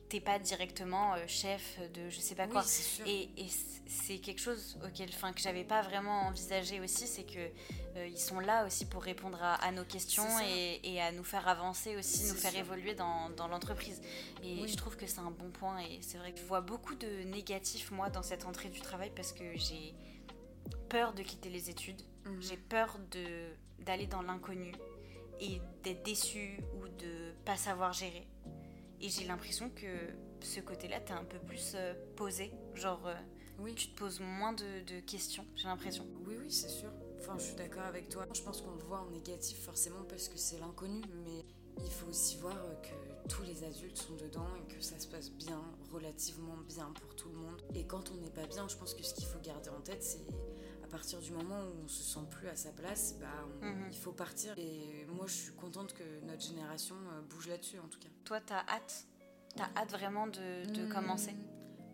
t'es 0.09 0.19
pas 0.19 0.39
directement 0.39 1.13
euh, 1.13 1.23
chef 1.27 1.79
de 1.93 2.09
je 2.09 2.19
sais 2.19 2.35
pas 2.35 2.47
quoi. 2.47 2.63
Et, 3.05 3.29
et 3.37 3.47
c'est 3.87 4.17
quelque 4.19 4.39
chose 4.39 4.77
auquel, 4.85 5.09
enfin, 5.09 5.33
que 5.33 5.39
j'avais 5.39 5.63
pas 5.63 5.81
vraiment 5.81 6.27
envisagé 6.27 6.79
aussi, 6.79 7.07
c'est 7.07 7.23
que 7.23 7.39
euh, 7.95 8.07
ils 8.07 8.19
sont 8.19 8.39
là 8.39 8.65
aussi 8.65 8.85
pour 8.85 9.03
répondre 9.03 9.39
à, 9.41 9.71
nos 9.71 9.83
questions 9.83 10.27
et, 10.41 10.79
et, 10.83 11.01
à 11.01 11.11
nous 11.11 11.23
faire 11.23 11.47
avancer 11.47 11.95
aussi, 11.95 12.27
nous 12.29 12.35
faire 12.35 12.55
évoluer 12.55 12.93
dans, 12.93 13.29
dans 13.31 13.47
l'entreprise. 13.47 14.01
Et 14.43 14.67
je 14.67 14.75
trouve 14.75 14.95
que 14.95 15.07
c'est 15.07 15.19
un 15.19 15.31
bon 15.31 15.49
point. 15.49 15.79
Et 15.79 15.99
c'est 16.01 16.17
vrai 16.17 16.33
que 16.33 16.39
je 16.39 16.45
vois 16.45 16.61
beaucoup 16.61 16.95
de 16.95 17.23
négatifs 17.23 17.91
moi 17.91 18.09
dans 18.09 18.23
cette 18.23 18.45
entrée 18.45 18.69
du 18.69 18.81
travail 18.81 19.11
parce 19.15 19.31
que 19.31 19.43
j'ai 19.55 19.95
peur 20.89 21.13
de 21.13 21.23
quitter 21.23 21.49
les 21.49 21.69
études, 21.69 22.01
mhm. 22.25 22.41
j'ai 22.41 22.57
peur 22.57 22.97
de 23.11 23.53
d'aller 23.85 24.07
dans 24.07 24.21
l'inconnu 24.21 24.73
et 25.39 25.61
d'être 25.83 26.03
déçu 26.03 26.59
ou 26.75 26.87
de 26.87 27.33
pas 27.45 27.55
savoir 27.55 27.93
gérer. 27.93 28.27
Et 29.01 29.09
j'ai 29.09 29.25
l'impression 29.25 29.69
que 29.69 29.87
ce 30.41 30.59
côté-là, 30.59 30.99
t'es 30.99 31.13
un 31.13 31.23
peu 31.23 31.39
plus 31.39 31.73
euh, 31.75 31.93
posé. 32.15 32.51
Genre, 32.75 33.07
euh, 33.07 33.15
oui. 33.59 33.73
tu 33.75 33.89
te 33.89 33.97
poses 33.97 34.19
moins 34.19 34.53
de, 34.53 34.99
questions, 35.01 35.45
j'ai 35.55 35.67
l'impression. 35.67 36.05
Oui, 36.25 36.35
oui, 36.39 36.51
c'est 36.51 36.69
sûr. 36.69 36.91
Enfin, 37.19 37.35
je 37.37 37.43
suis 37.43 37.55
d'accord 37.55 37.83
avec 37.83 38.09
toi. 38.09 38.25
Je 38.33 38.41
pense 38.41 38.61
qu'on 38.61 38.75
le 38.75 38.83
voit 38.83 39.01
en 39.01 39.09
négatif 39.09 39.59
forcément 39.59 40.03
parce 40.07 40.27
que 40.27 40.37
c'est 40.37 40.59
l'inconnu, 40.59 41.01
mais 41.25 41.45
il 41.83 41.91
faut 41.91 42.07
aussi 42.07 42.37
voir 42.37 42.57
euh, 42.57 42.75
que 42.81 43.29
tous 43.29 43.43
les 43.43 43.63
adultes 43.63 43.97
sont 43.97 44.15
dedans 44.15 44.47
et 44.55 44.73
que 44.73 44.81
ça 44.81 44.99
se 44.99 45.07
passe 45.07 45.31
bien, 45.31 45.61
relativement 45.91 46.57
bien 46.67 46.91
pour 47.01 47.15
tout 47.15 47.29
le 47.29 47.35
monde. 47.35 47.61
Et 47.75 47.85
quand 47.85 48.11
on 48.11 48.15
n'est 48.15 48.31
pas 48.31 48.47
bien, 48.47 48.67
je 48.67 48.75
pense 48.75 48.93
que 48.93 49.03
ce 49.03 49.13
qu'il 49.13 49.25
faut 49.25 49.39
garder 49.39 49.69
en 49.69 49.81
tête, 49.81 50.03
c'est 50.03 50.25
partir 50.89 51.19
du 51.19 51.31
moment 51.31 51.61
où 51.61 51.83
on 51.85 51.87
se 51.87 52.03
sent 52.03 52.25
plus 52.29 52.47
à 52.47 52.55
sa 52.55 52.71
place, 52.71 53.15
bah, 53.19 53.27
mhm. 53.61 53.87
il 53.89 53.97
faut 53.97 54.11
partir. 54.11 54.53
Et 54.57 55.05
moi, 55.07 55.25
je 55.27 55.33
suis 55.33 55.53
contente 55.53 55.93
que 55.93 56.03
notre 56.25 56.41
génération 56.41 56.95
euh, 56.95 57.21
bouge 57.21 57.47
là-dessus, 57.47 57.79
en 57.79 57.87
tout 57.87 57.99
cas. 57.99 58.09
Toi, 58.25 58.41
t'as 58.41 58.65
hâte 58.67 59.05
T'as 59.55 59.69
hâte 59.75 59.91
vraiment 59.91 60.27
de, 60.27 60.65
de 60.71 60.85
hmm. 60.85 60.89
commencer? 60.89 61.35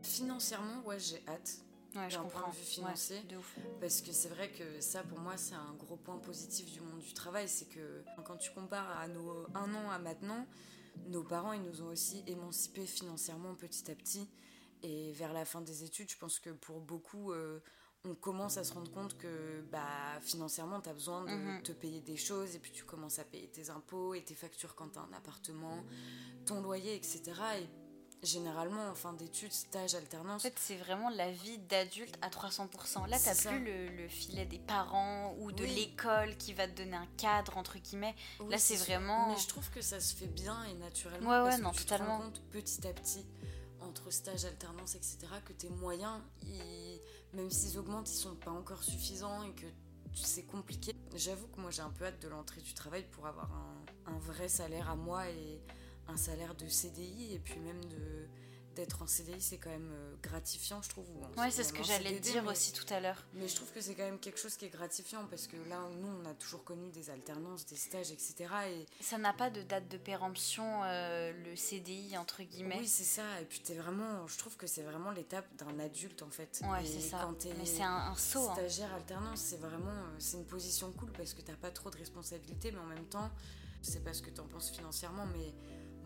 Financièrement, 0.01 0.81
ouais, 0.85 0.99
j'ai 0.99 1.23
hâte. 1.27 1.59
Ouais, 1.95 2.09
je 2.09 2.17
comprends. 2.17 2.41
point 2.41 2.49
de 2.49 2.55
vue 2.55 2.63
financier. 2.63 3.21
parce 3.79 4.01
que 4.01 4.11
c'est 4.11 4.27
vrai 4.27 4.49
que 4.51 4.81
ça, 4.81 5.03
pour 5.03 5.19
moi, 5.19 5.37
c'est 5.37 5.55
un 5.55 5.73
gros 5.79 5.95
point 5.95 6.17
positif 6.17 6.69
du 6.71 6.81
monde 6.81 6.99
du 6.99 7.13
travail. 7.13 7.47
C'est 7.47 7.69
que 7.69 8.03
quand 8.25 8.35
tu 8.35 8.51
compares 8.51 8.99
à 8.99 9.07
nos 9.07 9.47
un 9.55 9.73
an 9.73 9.89
à 9.89 9.97
maintenant, 9.97 10.45
nos 11.07 11.23
parents, 11.23 11.53
ils 11.53 11.61
nous 11.61 11.81
ont 11.81 11.87
aussi 11.87 12.23
émancipés 12.27 12.85
financièrement 12.85 13.55
petit 13.55 13.89
à 13.89 13.95
petit. 13.95 14.27
Et 14.83 15.13
vers 15.13 15.31
la 15.31 15.45
fin 15.45 15.61
des 15.61 15.83
études, 15.83 16.11
je 16.11 16.17
pense 16.17 16.39
que 16.39 16.49
pour 16.49 16.81
beaucoup, 16.81 17.31
euh, 17.31 17.59
on 18.05 18.15
commence 18.15 18.57
à 18.57 18.63
se 18.63 18.73
rendre 18.73 18.91
compte 18.91 19.17
que 19.17 19.61
bah, 19.71 20.19
financièrement, 20.21 20.81
tu 20.81 20.89
as 20.89 20.93
besoin 20.93 21.25
de 21.25 21.31
mhm. 21.31 21.63
te 21.63 21.71
payer 21.71 22.01
des 22.01 22.17
choses 22.17 22.55
et 22.55 22.59
puis 22.59 22.71
tu 22.71 22.83
commences 22.83 23.19
à 23.19 23.23
payer 23.23 23.47
tes 23.47 23.69
impôts 23.69 24.13
et 24.13 24.21
tes 24.21 24.35
factures 24.35 24.75
quand 24.75 24.89
tu 24.89 24.99
as 24.99 25.01
un 25.01 25.13
appartement, 25.13 25.83
ton 26.45 26.61
loyer, 26.61 26.95
etc. 26.95 27.21
Et 27.59 27.67
généralement, 28.23 28.89
en 28.89 28.95
fin 28.95 29.13
d'études, 29.13 29.51
stage, 29.51 29.95
alternance. 29.95 30.45
En 30.45 30.49
fait, 30.49 30.57
c'est 30.59 30.75
vraiment 30.75 31.09
la 31.09 31.31
vie 31.31 31.57
d'adulte 31.57 32.15
à 32.21 32.29
300%. 32.29 33.07
Là, 33.07 33.17
tu 33.19 33.47
plus 33.47 33.65
le, 33.65 34.07
filet 34.07 34.45
des 34.45 34.59
parents 34.59 35.35
ou 35.39 35.51
de 35.51 35.63
l'école 35.63 36.35
qui 36.37 36.53
va 36.53 36.67
te 36.67 36.77
donner 36.77 36.97
un 36.97 37.07
cadre, 37.17 37.57
entre 37.57 37.77
guillemets. 37.77 38.15
Là, 38.49 38.57
c'est 38.57 38.75
vraiment. 38.75 39.29
Mais 39.29 39.39
je 39.39 39.47
trouve 39.47 39.69
que 39.69 39.81
ça 39.81 39.99
se 39.99 40.15
fait 40.15 40.27
bien 40.27 40.63
et 40.65 40.73
naturellement. 40.75 41.29
Ouais, 41.29 41.37
ouais, 41.37 41.49
parce 41.49 41.61
non, 41.61 41.71
que 41.71 41.77
totalement. 41.77 42.17
Tu 42.17 42.21
te 42.21 42.25
rends 42.25 42.31
compte 42.31 42.41
petit 42.51 42.87
à 42.87 42.93
petit, 42.93 43.25
entre 43.81 44.11
stage, 44.11 44.45
alternance, 44.45 44.95
etc., 44.95 45.17
que 45.43 45.53
tes 45.53 45.69
moyens, 45.69 46.19
ils 46.43 46.99
même 47.33 47.49
s'ils 47.49 47.77
augmentent, 47.77 48.09
ils 48.09 48.17
sont 48.17 48.35
pas 48.35 48.51
encore 48.51 48.83
suffisants 48.83 49.43
et 49.43 49.51
que 49.53 49.65
c'est 50.13 50.45
compliqué. 50.45 50.93
J'avoue 51.15 51.47
que 51.47 51.59
moi 51.59 51.71
j'ai 51.71 51.81
un 51.81 51.89
peu 51.89 52.05
hâte 52.05 52.21
de 52.21 52.27
l'entrée 52.27 52.61
du 52.61 52.73
travail 52.73 53.05
pour 53.11 53.27
avoir 53.27 53.49
un, 54.05 54.17
vrai 54.19 54.47
salaire 54.47 54.89
à 54.89 54.95
moi 54.95 55.29
et 55.29 55.61
un 56.07 56.17
salaire 56.17 56.55
de 56.55 56.67
CDI 56.67 57.33
et 57.33 57.39
puis 57.39 57.59
même 57.59 57.83
de 57.85 58.27
d'être 58.75 59.01
en 59.01 59.07
CDI, 59.07 59.39
c'est 59.41 59.57
quand 59.57 59.69
même 59.69 59.91
euh, 59.91 60.15
gratifiant, 60.21 60.81
je 60.81 60.89
trouve. 60.89 61.05
Ouais, 61.37 61.49
c'est 61.51 61.63
ce 61.63 61.73
que 61.73 61.83
j'allais 61.83 62.19
dire 62.19 62.45
aussi 62.45 62.73
tout 62.73 62.85
à 62.93 62.99
l'heure. 62.99 63.23
Mais 63.33 63.47
je 63.47 63.55
trouve 63.55 63.71
que 63.71 63.81
c'est 63.81 63.95
quand 63.95 64.03
même 64.03 64.19
quelque 64.19 64.39
chose 64.39 64.55
qui 64.55 64.65
est 64.65 64.69
gratifiant 64.69 65.25
parce 65.29 65.47
que 65.47 65.57
là, 65.69 65.79
nous, 65.99 66.07
on 66.07 66.25
a 66.29 66.33
toujours 66.33 66.63
connu 66.63 66.89
des 66.91 67.09
alternances, 67.09 67.65
des 67.65 67.75
stages, 67.75 68.11
etc. 68.11 68.35
Et... 68.69 68.85
Ça 69.03 69.17
n'a 69.17 69.33
pas 69.33 69.49
de 69.49 69.61
date 69.61 69.87
de 69.87 69.97
péremption, 69.97 70.83
euh, 70.83 71.33
le 71.45 71.55
CDI, 71.55 72.17
entre 72.17 72.43
guillemets. 72.43 72.79
Oui, 72.79 72.87
c'est 72.87 73.03
ça. 73.03 73.23
Et 73.41 73.45
puis, 73.45 73.61
es 73.69 73.75
vraiment, 73.75 74.27
je 74.27 74.37
trouve 74.37 74.55
que 74.57 74.67
c'est 74.67 74.83
vraiment 74.83 75.11
l'étape 75.11 75.47
d'un 75.57 75.79
adulte, 75.79 76.21
en 76.21 76.29
fait. 76.29 76.61
Ouais, 76.63 76.85
c'est 76.85 77.01
ça. 77.01 77.29
Mais 77.57 77.65
c'est 77.65 77.83
un, 77.83 78.11
un, 78.11 78.15
saut. 78.15 78.49
Hein. 78.49 78.53
Stagiaire, 78.53 78.93
alternance, 78.93 79.39
c'est 79.39 79.59
vraiment 79.59 79.85
euh, 79.89 80.15
c'est 80.19 80.37
une 80.37 80.45
position 80.45 80.91
cool 80.91 81.11
parce 81.11 81.33
que 81.33 81.41
t'as 81.41 81.55
pas 81.55 81.71
trop 81.71 81.89
de 81.89 81.97
responsabilités, 81.97 82.71
mais 82.71 82.79
en 82.79 82.85
même 82.85 83.05
temps, 83.05 83.29
je 83.81 83.89
sais 83.89 83.99
pas 83.99 84.13
ce 84.13 84.21
que 84.21 84.29
tu 84.29 84.41
en 84.41 84.47
penses 84.47 84.69
financièrement, 84.69 85.25
mais 85.27 85.53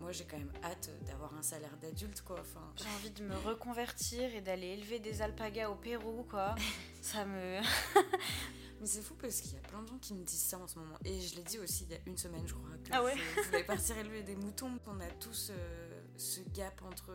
moi 0.00 0.12
j'ai 0.12 0.24
quand 0.24 0.38
même 0.38 0.52
hâte 0.64 0.90
d'avoir 1.06 1.34
un 1.34 1.42
salaire 1.42 1.76
d'adulte 1.78 2.22
quoi. 2.22 2.38
Enfin... 2.40 2.72
J'ai 2.76 2.88
envie 2.96 3.10
de 3.10 3.24
me 3.24 3.36
reconvertir 3.36 4.34
et 4.34 4.40
d'aller 4.40 4.68
élever 4.68 4.98
des 4.98 5.22
alpagas 5.22 5.68
au 5.68 5.74
Pérou 5.74 6.24
quoi. 6.28 6.54
ça 7.02 7.24
me. 7.24 7.60
Mais 8.80 8.86
c'est 8.86 9.02
fou 9.02 9.14
parce 9.20 9.42
qu'il 9.42 9.52
y 9.52 9.56
a 9.56 9.60
plein 9.60 9.82
de 9.82 9.88
gens 9.88 9.98
qui 9.98 10.14
me 10.14 10.24
disent 10.24 10.40
ça 10.40 10.58
en 10.58 10.66
ce 10.66 10.78
moment. 10.78 10.96
Et 11.04 11.20
je 11.20 11.36
l'ai 11.36 11.42
dit 11.42 11.58
aussi 11.58 11.84
il 11.84 11.92
y 11.92 11.96
a 11.96 12.00
une 12.06 12.16
semaine, 12.16 12.46
je 12.46 12.54
crois. 12.54 12.70
Que 12.82 12.90
ah 12.92 13.04
ouais? 13.04 13.14
je, 13.36 13.42
voulais 13.42 13.64
partir 13.64 13.98
élever 13.98 14.22
des 14.22 14.36
moutons. 14.36 14.70
On 14.86 15.00
a 15.00 15.10
tous 15.20 15.50
euh, 15.50 16.02
ce 16.16 16.40
gap 16.54 16.80
entre. 16.82 17.12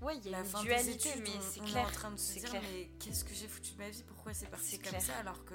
Ouais, 0.00 0.16
il 0.16 0.30
y 0.30 0.34
a 0.34 0.40
une 0.40 0.62
dualité, 0.62 1.10
mais 1.20 1.30
c'est 1.42 1.60
clair. 1.60 1.84
On 1.84 1.88
est 1.88 1.90
en 1.90 1.92
train 1.92 2.10
de 2.12 2.16
se 2.16 2.38
dire, 2.38 2.52
mais 2.72 2.88
qu'est-ce 2.98 3.24
que 3.24 3.34
j'ai 3.34 3.48
foutu 3.48 3.72
de 3.72 3.78
ma 3.78 3.90
vie? 3.90 4.02
Pourquoi 4.04 4.32
c'est 4.32 4.46
parti 4.46 4.78
comme 4.78 4.98
ça? 4.98 5.16
Alors 5.16 5.44
que 5.44 5.54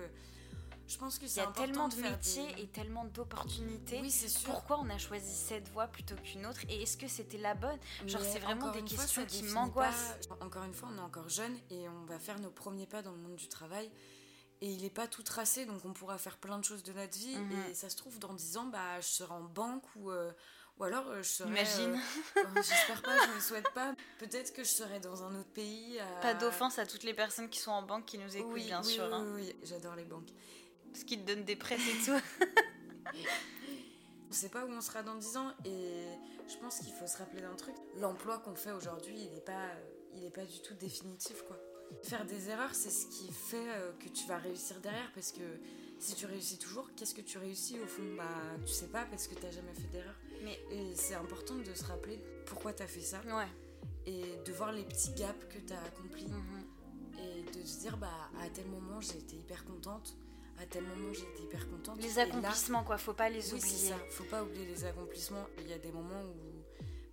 je 0.94 0.98
pense 1.00 1.18
que 1.18 1.26
Il 1.26 1.36
y 1.36 1.40
a 1.40 1.48
tellement 1.48 1.88
de, 1.88 1.96
métiers 1.96 2.48
et 2.58 2.68
tellement 2.68 3.06
d'opportunités. 3.06 4.00
Oui, 4.02 4.12
c'est 4.12 4.30
sûr. 4.30 4.50
Pourquoi 4.50 4.80
on 4.80 4.90
a 4.90 4.98
choisi 4.98 5.34
cette 5.34 5.68
voie 5.70 5.88
plutôt 5.88 6.16
qu'une 6.16 6.46
autre 6.46 6.62
Et 6.70 6.84
est-ce 6.84 6.98
que 6.98 7.08
c'était 7.08 7.38
la 7.38 7.56
bonne? 7.56 7.78
Genre, 8.06 8.22
c'est 8.22 8.40
vraiment 8.40 8.72
des 8.72 8.84
questions 8.84 9.26
qui 9.26 9.44
m'angoissent. 9.44 10.18
Encore 10.40 10.64
une 10.64 10.74
fois, 10.74 10.90
on 10.94 10.98
est 10.98 11.02
encore 11.02 11.30
jeune 11.30 11.58
et 11.70 11.90
on 11.90 12.06
va 12.06 12.20
faire 12.20 12.40
nos 12.40 12.52
premiers 12.52 12.88
pas 12.88 13.02
dans 13.02 13.12
le 13.12 13.18
monde 13.18 13.36
du 13.36 13.48
travail. 13.48 13.92
Et 14.62 14.68
il 14.68 14.84
n'est 14.84 14.90
pas 14.90 15.08
tout 15.08 15.24
tracé, 15.24 15.66
donc 15.66 15.84
on 15.84 15.92
pourra 15.92 16.18
faire 16.18 16.38
plein 16.38 16.58
de 16.58 16.64
choses 16.64 16.84
de 16.84 16.94
notre 16.94 17.18
vie. 17.18 17.36
Mhm. 17.36 17.72
Et 17.72 17.74
ça 17.74 17.90
se 17.90 17.98
trouve, 17.98 18.18
dans 18.20 18.34
10 18.34 18.58
ans, 18.58 18.66
bah, 18.66 19.02
je 19.02 19.08
serai 19.08 19.34
en 19.34 19.44
banque 19.44 19.84
ou. 19.96 20.12
Euh, 20.12 20.32
ou 20.80 20.86
alors, 20.86 21.08
euh, 21.10 21.22
je 21.22 21.30
serai. 21.30 21.50
Imagine. 21.50 22.00
Euh, 22.38 22.44
j'espère 22.56 23.02
pas, 23.04 23.16
je 23.26 23.30
ne 23.30 23.36
le 23.36 23.42
souhaite 23.42 23.70
pas. 23.74 23.94
Peut-être 24.20 24.54
que 24.54 24.64
je 24.64 24.70
serai 24.70 25.00
dans 25.00 25.24
un 25.24 25.36
autre 25.36 25.52
pays. 25.54 26.00
Pas 26.22 26.34
d'offense 26.34 26.80
à 26.80 26.86
toutes 26.86 27.04
les 27.04 27.14
personnes 27.14 27.50
qui 27.50 27.60
sont 27.60 27.72
en 27.72 27.84
banque 27.84 28.06
qui 28.06 28.18
nous 28.18 28.36
écoutent, 28.36 28.56
bien 28.56 28.82
sûr. 28.82 29.04
Oui, 29.04 29.14
hein. 29.14 29.26
oui, 29.36 29.56
j'adore 29.64 29.96
les 29.96 30.06
banques. 30.06 30.30
Parce 30.94 31.04
qu'ils 31.06 31.22
te 31.22 31.28
donnent 31.28 31.44
des 31.44 31.56
prêts 31.56 31.76
et 31.76 32.06
tout. 32.06 32.48
on 34.30 34.32
sait 34.32 34.50
pas 34.50 34.64
où 34.64 34.70
on 34.70 34.80
sera 34.82 35.02
dans 35.02 35.16
10 35.16 35.38
ans 35.38 35.52
et 35.66 36.06
je 36.48 36.56
pense 36.58 36.80
qu'il 36.80 36.94
faut 36.94 37.08
se 37.08 37.18
rappeler 37.18 37.42
d'un 37.42 37.56
truc. 37.56 37.74
L'emploi 38.00 38.38
qu'on 38.38 38.54
fait 38.54 38.72
aujourd'hui, 38.72 39.16
il 39.18 39.34
n'est 39.34 39.42
pas, 39.42 39.70
il 40.14 40.24
est 40.24 40.30
pas 40.30 40.46
du 40.46 40.62
tout 40.62 40.76
définitif 40.76 41.42
quoi. 41.48 41.58
Faire 42.04 42.26
des 42.26 42.50
erreurs, 42.50 42.74
c'est 42.76 42.92
ce 42.92 43.08
qui 43.08 43.32
fait 43.32 43.70
euh, 43.70 43.92
que 43.94 44.10
tu 44.10 44.28
vas 44.28 44.38
réussir 44.38 44.80
derrière 44.82 45.12
parce 45.14 45.32
que 45.32 45.42
si 46.00 46.14
tu 46.14 46.28
réussis 46.28 46.60
toujours, 46.60 46.90
qu'est-ce 46.96 47.16
que 47.16 47.22
tu 47.22 47.40
réussis 47.40 47.80
au 47.80 47.88
fond? 47.88 48.04
Bah, 48.16 48.24
tu 48.64 48.72
sais 48.72 48.88
pas 48.88 49.06
parce 49.06 49.28
que 49.28 49.34
tu 49.34 49.44
n'as 49.44 49.52
jamais 49.52 49.74
fait 49.74 49.88
d'erreur. 49.88 50.16
Mais 50.44 50.60
et 50.72 50.96
c'est 50.96 51.16
important 51.16 51.56
de 51.56 51.74
se 51.74 51.86
rappeler 51.86 52.20
pourquoi 52.46 52.74
tu 52.74 52.84
as 52.84 52.88
fait 52.88 53.02
ça. 53.02 53.20
Ouais. 53.26 53.48
Et 54.06 54.24
de 54.46 54.52
voir 54.52 54.72
les 54.72 54.84
petits 54.84 55.14
gaps 55.14 55.46
que 55.50 55.60
tu 55.60 55.74
as 55.74 55.82
accomplis. 55.84 56.28
Mhm. 56.28 56.66
Et 57.20 57.58
de 57.58 57.66
se 57.66 57.80
dire, 57.80 57.98
bah, 57.98 58.30
à 58.42 58.50
tel 58.50 58.66
moment, 58.68 59.00
j'ai 59.00 59.18
été 59.18 59.36
hyper 59.36 59.64
contente 59.66 60.18
à 60.60 60.66
tel 60.66 60.84
moment 60.84 61.14
j'étais 61.14 61.44
hyper 61.44 61.70
contente. 61.70 62.02
Les 62.02 62.20
accomplissements, 62.20 62.84
quoi, 62.84 62.98
faut 62.98 63.14
pas 63.14 63.30
les 63.30 63.54
oublier. 63.54 63.90
Ça. 63.90 63.96
Faut 64.10 64.24
pas 64.26 64.44
oublier 64.44 64.66
les 64.66 64.86
accomplissements. 64.86 65.46
Il 65.60 65.68
y 65.68 65.74
a 65.74 65.78
des 65.78 65.92
moments 65.92 66.22
où 66.24 66.64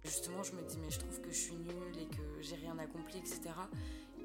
justement 0.04 0.42
je 0.42 0.52
me 0.52 0.62
dis, 0.62 0.78
mais 0.78 0.90
je 0.90 0.98
trouve 0.98 1.20
que 1.20 1.30
je 1.30 1.38
suis 1.38 1.56
nulle 1.56 1.98
et 1.98 2.06
que 2.06 2.40
j'ai 2.40 2.56
rien 2.56 2.78
accompli, 2.78 3.18
etc. 3.18 3.40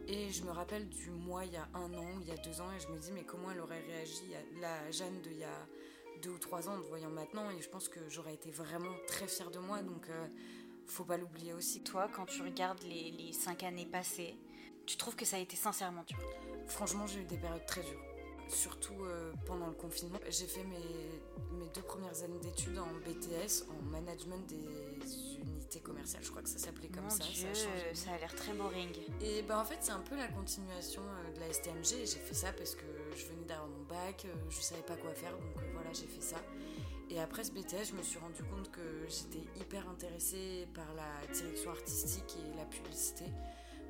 Et 0.08 0.32
je 0.32 0.44
me 0.44 0.52
rappelle 0.52 0.88
du 0.88 1.10
mois 1.10 1.46
il 1.46 1.54
y 1.54 1.58
a 1.58 1.68
un 1.74 1.94
an, 1.94 2.20
il 2.22 2.28
y 2.28 2.32
a 2.32 2.38
deux 2.38 2.62
ans, 2.62 2.72
et 2.72 2.80
je 2.80 2.88
me 2.90 3.00
dis, 3.00 3.12
mais 3.12 3.24
comment 3.24 3.52
elle 3.52 3.60
aurait 3.60 3.82
réagi, 3.82 4.36
la 4.62 4.92
Jeanne 4.92 5.20
d'il 5.22 5.40
y 5.40 5.44
a 5.44 5.68
deux 6.22 6.30
ou 6.30 6.38
trois 6.38 6.70
ans, 6.70 6.76
en 6.76 6.82
te 6.82 6.86
voyant 6.86 7.10
maintenant, 7.10 7.50
et 7.50 7.60
je 7.60 7.70
pense 7.70 7.90
que 7.90 8.00
j'aurais 8.08 8.36
été 8.36 8.52
vraiment 8.52 8.96
très 9.08 9.28
fière 9.28 9.50
de 9.50 9.58
moi, 9.58 9.82
donc 9.82 10.08
euh, 10.10 10.28
faut 10.86 11.06
pas 11.06 11.18
l'oublier 11.18 11.54
aussi. 11.54 11.82
Toi, 11.82 12.08
quand 12.16 12.28
tu 12.28 12.44
regardes 12.44 12.84
les, 12.84 13.12
les 13.12 13.34
cinq 13.34 13.64
années 13.64 13.88
passées, 13.88 14.38
tu 14.86 14.96
trouves 14.96 15.16
que 15.16 15.26
ça 15.26 15.38
a 15.38 15.40
été 15.40 15.56
sincèrement 15.56 16.04
dur? 16.04 16.20
Franchement, 16.68 17.08
j'ai 17.08 17.22
eu 17.22 17.26
des 17.26 17.38
périodes 17.38 17.66
très 17.66 17.82
dures 17.82 18.15
surtout 18.48 19.04
euh, 19.04 19.34
pendant 19.46 19.68
le 19.68 19.74
confinement. 19.74 20.20
J'ai 20.30 20.46
fait 20.46 20.64
mes, 20.64 21.58
mes, 21.58 21.68
deux 21.74 21.82
premières 21.82 22.24
années 22.24 22.40
d'études 22.40 22.78
en 22.78 22.88
BTS, 23.06 23.66
en 23.70 23.82
management 23.92 24.46
des 24.48 25.36
unités 25.42 25.80
commerciales, 25.80 26.24
je 26.24 26.30
crois 26.30 26.42
que 26.42 26.50
ça 26.50 26.58
s'appelait 26.58 26.90
comme 26.90 27.10
ça. 27.10 27.24
ça 27.24 27.48
a, 27.48 27.96
ça 27.96 28.12
a 28.12 28.18
l'air 28.18 28.34
très 28.36 28.54
boring. 28.54 28.94
Et 29.22 29.42
bah 29.44 29.60
en 29.60 29.66
fait 29.66 29.78
c'est 29.82 29.92
un 29.92 30.00
peu 30.00 30.16
la 30.16 30.28
continuation 30.28 31.02
euh, 31.02 31.36
de 31.36 31.40
la 31.40 31.52
STMG. 31.52 32.06
J'ai 32.06 32.20
fait 32.20 32.34
ça 32.34 32.54
parce 32.54 32.76
que 32.76 32.86
je 33.16 33.26
venais 33.26 33.46
d'avoir 33.46 33.68
mon 33.68 33.84
bac, 33.84 34.26
euh, 34.26 34.34
je 34.50 34.62
savais 34.62 34.84
pas 34.84 34.96
quoi 34.96 35.14
faire, 35.14 35.32
donc 35.32 35.64
voilà 35.74 35.92
j'ai 35.94 36.08
fait 36.08 36.22
ça. 36.22 36.38
Et 37.10 37.20
après 37.20 37.44
ce 37.44 37.52
BTS, 37.52 37.90
je 37.92 37.96
me 37.96 38.02
suis 38.02 38.18
rendu 38.18 38.42
compte 38.44 38.72
que 38.72 38.82
j'étais 39.08 39.46
hyper 39.60 39.88
intéressée 39.88 40.68
par 40.74 40.88
la 40.96 41.34
direction 41.34 41.70
artistique 41.70 42.36
et 42.40 42.58
la 42.58 42.66
publicité. 42.66 43.26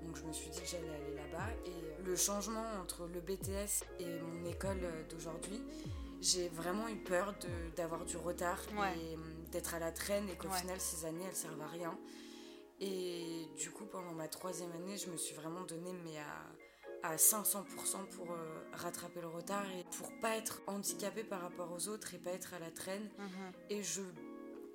Donc 0.05 0.17
je 0.17 0.23
me 0.23 0.33
suis 0.33 0.49
dit 0.49 0.61
que 0.61 0.67
j'allais 0.67 0.89
aller 0.89 1.15
là-bas. 1.15 1.49
Et 1.65 2.03
le 2.03 2.15
changement 2.15 2.65
entre 2.81 3.07
le 3.07 3.19
BTS 3.19 3.83
et 3.99 4.19
mon 4.21 4.45
école 4.45 4.79
d'aujourd'hui, 5.09 5.61
j'ai 6.21 6.47
vraiment 6.49 6.87
eu 6.87 6.95
peur 6.97 7.33
d'avoir 7.75 8.05
du 8.05 8.17
retard 8.17 8.59
et 8.71 9.15
hum, 9.15 9.23
d'être 9.51 9.75
à 9.75 9.79
la 9.79 9.91
traîne 9.91 10.29
et 10.29 10.35
qu'au 10.35 10.49
final 10.49 10.79
ces 10.79 11.05
années 11.05 11.25
elles 11.27 11.35
servent 11.35 11.61
à 11.61 11.67
rien. 11.67 11.97
Et 12.79 13.47
du 13.57 13.71
coup 13.71 13.85
pendant 13.85 14.13
ma 14.13 14.27
troisième 14.27 14.71
année, 14.71 14.97
je 14.97 15.09
me 15.09 15.17
suis 15.17 15.35
vraiment 15.35 15.63
donné 15.63 15.91
mais 16.03 16.17
à, 16.17 17.11
à 17.11 17.15
500% 17.15 18.07
pour 18.15 18.31
euh, 18.31 18.63
rattraper 18.73 19.21
le 19.21 19.27
retard 19.27 19.65
et 19.71 19.83
pour 19.97 20.11
pas 20.19 20.35
être 20.35 20.61
handicapée 20.67 21.23
par 21.23 21.41
rapport 21.41 21.71
aux 21.71 21.87
autres 21.87 22.13
et 22.15 22.17
pas 22.17 22.31
être 22.31 22.53
à 22.53 22.59
la 22.59 22.71
traîne. 22.71 23.09
Mhm. 23.17 23.51
Et 23.69 23.83
je 23.83 24.01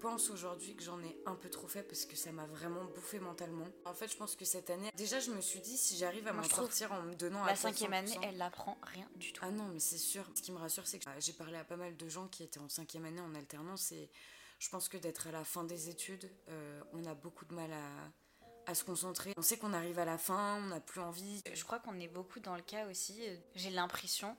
pense 0.01 0.31
aujourd'hui 0.31 0.75
que 0.75 0.83
j'en 0.83 1.01
ai 1.03 1.17
un 1.27 1.35
peu 1.35 1.51
trop 1.51 1.69
fait 1.69 1.83
parce 1.83 2.05
que 2.07 2.17
ça 2.17 2.33
m'a 2.33 2.47
vraiment 2.47 2.85
bouffé 2.85 3.21
mentalement. 3.21 3.67
En 3.85 3.95
fait, 3.95 4.11
je 4.11 4.17
pense 4.17 4.35
que 4.35 4.45
cette 4.45 4.71
année, 4.71 4.91
déjà, 4.97 5.21
je 5.21 5.31
me 5.31 5.41
suis 5.41 5.61
dit 5.61 5.77
si 5.77 5.97
j'arrive 5.97 6.27
à 6.27 6.33
m'en 6.33 6.43
sortir 6.43 6.93
en 6.93 7.03
me 7.03 7.15
donnant 7.15 7.45
la 7.45 7.57
cinquième 7.57 7.93
année, 7.93 8.17
elle 8.23 8.39
n'apprend 8.39 8.79
rien 8.83 9.09
du 9.17 9.33
tout. 9.33 9.43
Ah 9.45 9.51
non, 9.51 9.69
mais 9.69 9.81
c'est 9.81 9.99
sûr. 9.99 10.25
Ce 10.35 10.43
qui 10.43 10.53
me 10.53 10.59
rassure, 10.59 10.87
c'est 10.87 10.99
que 10.99 11.11
j'ai 11.19 11.33
parlé 11.33 11.57
à 11.57 11.65
pas 11.65 11.77
mal 11.77 11.97
de 11.97 12.09
gens 12.09 12.27
qui 12.29 12.43
étaient 12.43 12.61
en 12.61 12.69
cinquième 12.69 13.05
année 13.05 13.21
en 13.21 13.35
alternance 13.35 13.93
et 13.93 14.11
je 14.59 14.69
pense 14.69 14.89
que 14.89 14.97
d'être 14.97 15.27
à 15.27 15.33
la 15.33 15.45
fin 15.45 15.65
des 15.65 15.89
études, 15.89 16.31
euh, 16.49 16.81
on 16.93 17.05
a 17.05 17.15
beaucoup 17.15 17.45
de 17.45 17.55
mal 17.55 17.71
à, 17.73 18.71
à 18.71 18.75
se 18.75 18.85
concentrer. 18.85 19.33
On 19.37 19.43
sait 19.43 19.59
qu'on 19.59 19.73
arrive 19.73 19.99
à 19.99 20.05
la 20.05 20.19
fin, 20.19 20.57
on 20.57 20.67
n'a 20.67 20.81
plus 20.81 21.01
envie. 21.01 21.43
Je 21.53 21.65
crois 21.65 21.79
qu'on 21.79 21.99
est 21.99 22.09
beaucoup 22.09 22.41
dans 22.41 22.57
le 22.57 22.63
cas 22.63 22.87
aussi. 22.89 23.27
Euh, 23.27 23.37
j'ai 23.55 23.71
l'impression 23.71 24.37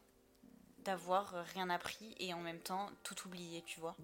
d'avoir 0.80 1.32
rien 1.54 1.70
appris 1.70 2.16
et 2.20 2.34
en 2.34 2.40
même 2.40 2.60
temps 2.60 2.90
tout 3.04 3.16
oublié, 3.28 3.64
tu 3.64 3.80
vois 3.80 3.96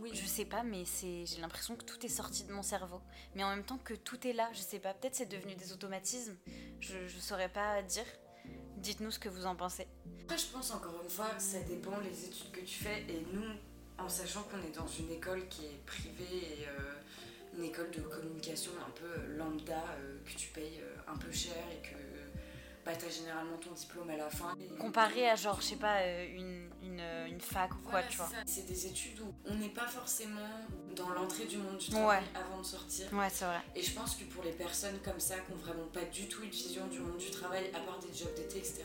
oui. 0.00 0.10
je 0.14 0.26
sais 0.26 0.44
pas, 0.44 0.62
mais 0.62 0.84
c'est, 0.84 1.26
j'ai 1.26 1.40
l'impression 1.40 1.76
que 1.76 1.84
tout 1.84 2.04
est 2.04 2.10
sorti 2.10 2.44
de 2.44 2.52
mon 2.52 2.62
cerveau. 2.62 3.00
Mais 3.34 3.44
en 3.44 3.50
même 3.50 3.64
temps 3.64 3.78
que 3.78 3.94
tout 3.94 4.26
est 4.26 4.32
là, 4.32 4.48
je 4.52 4.60
sais 4.60 4.78
pas. 4.78 4.94
Peut-être 4.94 5.14
c'est 5.14 5.26
devenu 5.30 5.54
des 5.54 5.72
automatismes. 5.72 6.36
Je, 6.80 7.06
je 7.06 7.18
saurais 7.18 7.48
pas 7.48 7.82
dire. 7.82 8.06
Dites-nous 8.76 9.10
ce 9.10 9.18
que 9.18 9.28
vous 9.28 9.46
en 9.46 9.56
pensez. 9.56 9.86
Après, 10.22 10.38
je 10.38 10.46
pense 10.46 10.70
encore 10.70 11.00
une 11.02 11.08
fois, 11.08 11.30
ça 11.38 11.60
dépend 11.60 11.98
les 12.00 12.24
études 12.26 12.50
que 12.50 12.60
tu 12.60 12.84
fais. 12.84 13.02
Et 13.08 13.26
nous, 13.32 13.44
en 13.98 14.08
sachant 14.08 14.42
qu'on 14.44 14.58
est 14.58 14.74
dans 14.74 14.86
une 14.86 15.10
école 15.10 15.48
qui 15.48 15.66
est 15.66 15.80
privée 15.86 16.60
et 16.60 16.68
euh, 16.68 17.56
une 17.56 17.64
école 17.64 17.90
de 17.90 18.00
communication 18.00 18.72
un 18.86 18.90
peu 18.90 19.36
lambda, 19.36 19.82
euh, 19.98 20.18
que 20.24 20.36
tu 20.36 20.48
payes 20.48 20.80
euh, 20.80 21.12
un 21.12 21.16
peu 21.16 21.30
cher 21.32 21.64
et 21.72 21.82
que 21.82 21.96
bah, 22.86 22.92
t'as 22.96 23.10
généralement 23.10 23.56
ton 23.56 23.72
diplôme 23.72 24.08
à 24.10 24.16
la 24.16 24.30
fin. 24.30 24.56
Comparé 24.78 25.28
à 25.28 25.34
genre, 25.34 25.60
je 25.60 25.66
sais 25.66 25.76
pas, 25.76 25.96
euh, 26.02 26.26
une, 26.36 26.70
une, 26.82 27.00
euh, 27.00 27.26
une 27.26 27.40
fac 27.40 27.74
ou 27.74 27.78
quoi, 27.88 28.04
tu 28.04 28.16
vois. 28.16 28.28
C'est 28.46 28.64
des 28.64 28.86
études 28.86 29.18
où 29.20 29.34
on 29.44 29.56
n'est 29.56 29.70
pas 29.70 29.88
forcément 29.88 30.48
dans 30.94 31.08
l'entrée 31.08 31.46
du 31.46 31.58
monde 31.58 31.78
du 31.78 31.90
travail 31.90 32.22
avant 32.32 32.60
de 32.60 32.64
sortir. 32.64 33.12
Ouais, 33.12 33.28
c'est 33.28 33.44
vrai. 33.44 33.60
Et 33.74 33.82
je 33.82 33.92
pense 33.92 34.14
que 34.14 34.22
pour 34.24 34.44
les 34.44 34.52
personnes 34.52 34.98
comme 35.04 35.18
ça, 35.18 35.34
qui 35.40 35.50
n'ont 35.50 35.58
vraiment 35.58 35.88
pas 35.92 36.04
du 36.04 36.28
tout 36.28 36.44
une 36.44 36.50
vision 36.50 36.86
du 36.86 37.00
monde 37.00 37.18
du 37.18 37.30
travail, 37.30 37.70
à 37.74 37.80
part 37.80 37.98
des 37.98 38.16
jobs 38.16 38.34
d'été, 38.36 38.58
etc., 38.58 38.84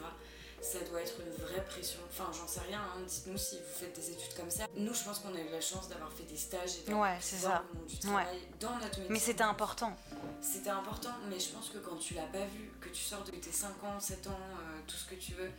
ça 0.62 0.80
doit 0.90 1.02
être 1.02 1.16
une 1.20 1.44
vraie 1.44 1.64
pression. 1.66 2.00
Enfin, 2.10 2.30
j'en 2.32 2.48
sais 2.48 2.62
rien, 2.62 2.80
hein. 2.80 3.02
dites-nous 3.08 3.38
si 3.38 3.58
vous 3.58 3.74
faites 3.74 3.96
des 3.96 4.12
études 4.12 4.34
comme 4.36 4.52
ça. 4.52 4.66
Nous, 4.76 4.94
je 4.94 5.04
pense 5.04 5.20
qu'on 5.20 5.34
a 5.34 5.40
eu 5.40 5.50
la 5.50 5.62
chance 5.62 5.90
d'avoir 5.90 6.12
fait 6.14 6.24
des 6.24 6.38
stages 6.38 6.78
et 6.88 6.94
ouais, 6.94 7.18
c'est 7.20 7.38
ça. 7.38 7.64
le 7.74 7.80
monde 7.80 7.88
du 7.88 7.98
travail 7.98 8.40
dans 8.60 8.74
notre 8.76 9.00
métier. 9.00 9.06
Mais 9.10 9.20
c'était 9.20 9.44
important. 9.44 9.96
C'était 10.42 10.70
important, 10.70 11.14
mais 11.30 11.40
je 11.40 11.50
pense 11.50 11.70
que 11.70 11.80
quand 11.80 11.96
tu 11.98 12.14
l'as 12.14 12.28
pas 12.28 12.46
vu, 12.46 12.72
que 12.80 12.90
tu 12.90 13.02
sors 13.04 13.24
de 13.24 13.32
tes 13.32 13.52
5 13.52 13.84
ans, 13.84 14.00
7 14.00 14.28
ans, 14.28 14.32
euh, 14.32 14.80
tout 14.88 14.96
ce 14.96 15.06
que 15.06 15.16
tu 15.16 15.34
veux, 15.34 15.50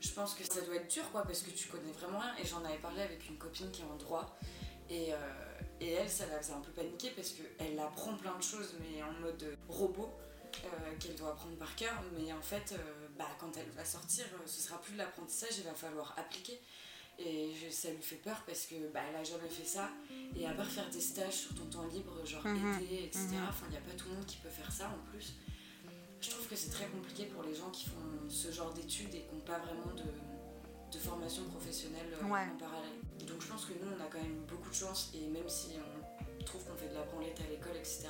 je 0.00 0.10
pense 0.10 0.34
que 0.34 0.44
ça 0.44 0.60
doit 0.62 0.76
être 0.76 0.92
dur, 0.92 1.04
quoi, 1.12 1.22
parce 1.22 1.42
que 1.42 1.50
tu 1.50 1.68
connais 1.68 1.92
vraiment 1.92 2.18
rien. 2.18 2.34
Et 2.42 2.46
j'en 2.46 2.64
avais 2.64 2.78
parlé 2.78 3.02
avec 3.02 3.28
une 3.28 3.36
copine 3.38 3.70
qui 3.70 3.82
est 3.82 3.86
en 3.86 3.96
droit. 3.96 4.36
Et, 4.90 5.12
euh, 5.12 5.16
et 5.80 5.92
elle, 5.92 6.10
ça 6.10 6.26
la 6.26 6.38
faisait 6.40 6.54
un 6.54 6.60
peu 6.60 6.72
paniquer 6.72 7.10
parce 7.10 7.30
qu'elle 7.30 7.78
apprend 7.78 8.14
plein 8.16 8.36
de 8.36 8.42
choses, 8.42 8.74
mais 8.80 9.02
en 9.02 9.12
mode 9.20 9.56
robot, 9.68 10.10
euh, 10.64 10.68
qu'elle 10.98 11.14
doit 11.14 11.30
apprendre 11.30 11.56
par 11.56 11.76
cœur. 11.76 11.94
Mais 12.16 12.32
en 12.32 12.42
fait, 12.42 12.74
quand 13.38 13.56
elle 13.56 13.70
va 13.70 13.84
sortir, 13.84 14.24
euh, 14.34 14.46
ce 14.46 14.60
sera 14.60 14.80
plus 14.80 14.92
de 14.92 14.98
l'apprentissage, 14.98 15.58
il 15.58 15.64
va 15.64 15.74
falloir 15.74 16.14
appliquer. 16.16 16.60
Et 17.18 17.52
ça 17.70 17.90
lui 17.90 18.02
fait 18.02 18.16
peur 18.16 18.40
parce 18.46 18.66
que 18.66 18.76
bah, 18.94 19.00
elle 19.08 19.16
a 19.16 19.24
jamais 19.24 19.48
fait 19.48 19.64
ça. 19.64 19.90
Et 20.36 20.46
à 20.46 20.52
part 20.52 20.66
faire 20.66 20.88
des 20.88 21.00
stages 21.00 21.34
sur 21.34 21.54
ton 21.54 21.64
temps 21.66 21.86
libre, 21.86 22.24
genre 22.24 22.46
mhm. 22.46 22.80
été, 22.80 23.04
etc., 23.04 23.28
enfin, 23.48 23.66
il 23.66 23.72
n'y 23.72 23.76
a 23.76 23.80
pas 23.80 23.94
tout 23.96 24.08
le 24.08 24.14
monde 24.14 24.26
qui 24.26 24.36
peut 24.36 24.48
faire 24.48 24.70
ça 24.70 24.88
en 24.88 25.10
plus. 25.10 25.34
Je 26.20 26.30
trouve 26.30 26.46
que 26.46 26.56
c'est 26.56 26.70
très 26.70 26.86
compliqué 26.86 27.24
pour 27.26 27.42
les 27.42 27.54
gens 27.54 27.70
qui 27.70 27.86
font 27.86 28.28
ce 28.28 28.52
genre 28.52 28.72
d'études 28.72 29.14
et 29.14 29.22
qui 29.22 29.34
n'ont 29.34 29.40
pas 29.40 29.58
vraiment 29.58 29.94
de, 29.96 30.04
de 30.92 30.98
formation 30.98 31.44
professionnelle 31.44 32.12
euh, 32.12 32.24
en 32.24 32.56
parallèle. 32.56 33.26
Donc 33.26 33.42
je 33.42 33.46
pense 33.46 33.64
que 33.64 33.72
nous, 33.72 33.88
on 33.96 34.00
a 34.00 34.06
quand 34.06 34.22
même 34.22 34.44
beaucoup 34.46 34.70
de 34.70 34.74
chance 34.74 35.10
et 35.14 35.26
même 35.26 35.48
si 35.48 35.70
on 36.40 36.44
trouve 36.44 36.64
qu'on 36.64 36.76
fait 36.76 36.88
de 36.88 36.94
la 36.94 37.02
branlette 37.02 37.40
à 37.40 37.50
l'école, 37.50 37.76
etc., 37.76 38.08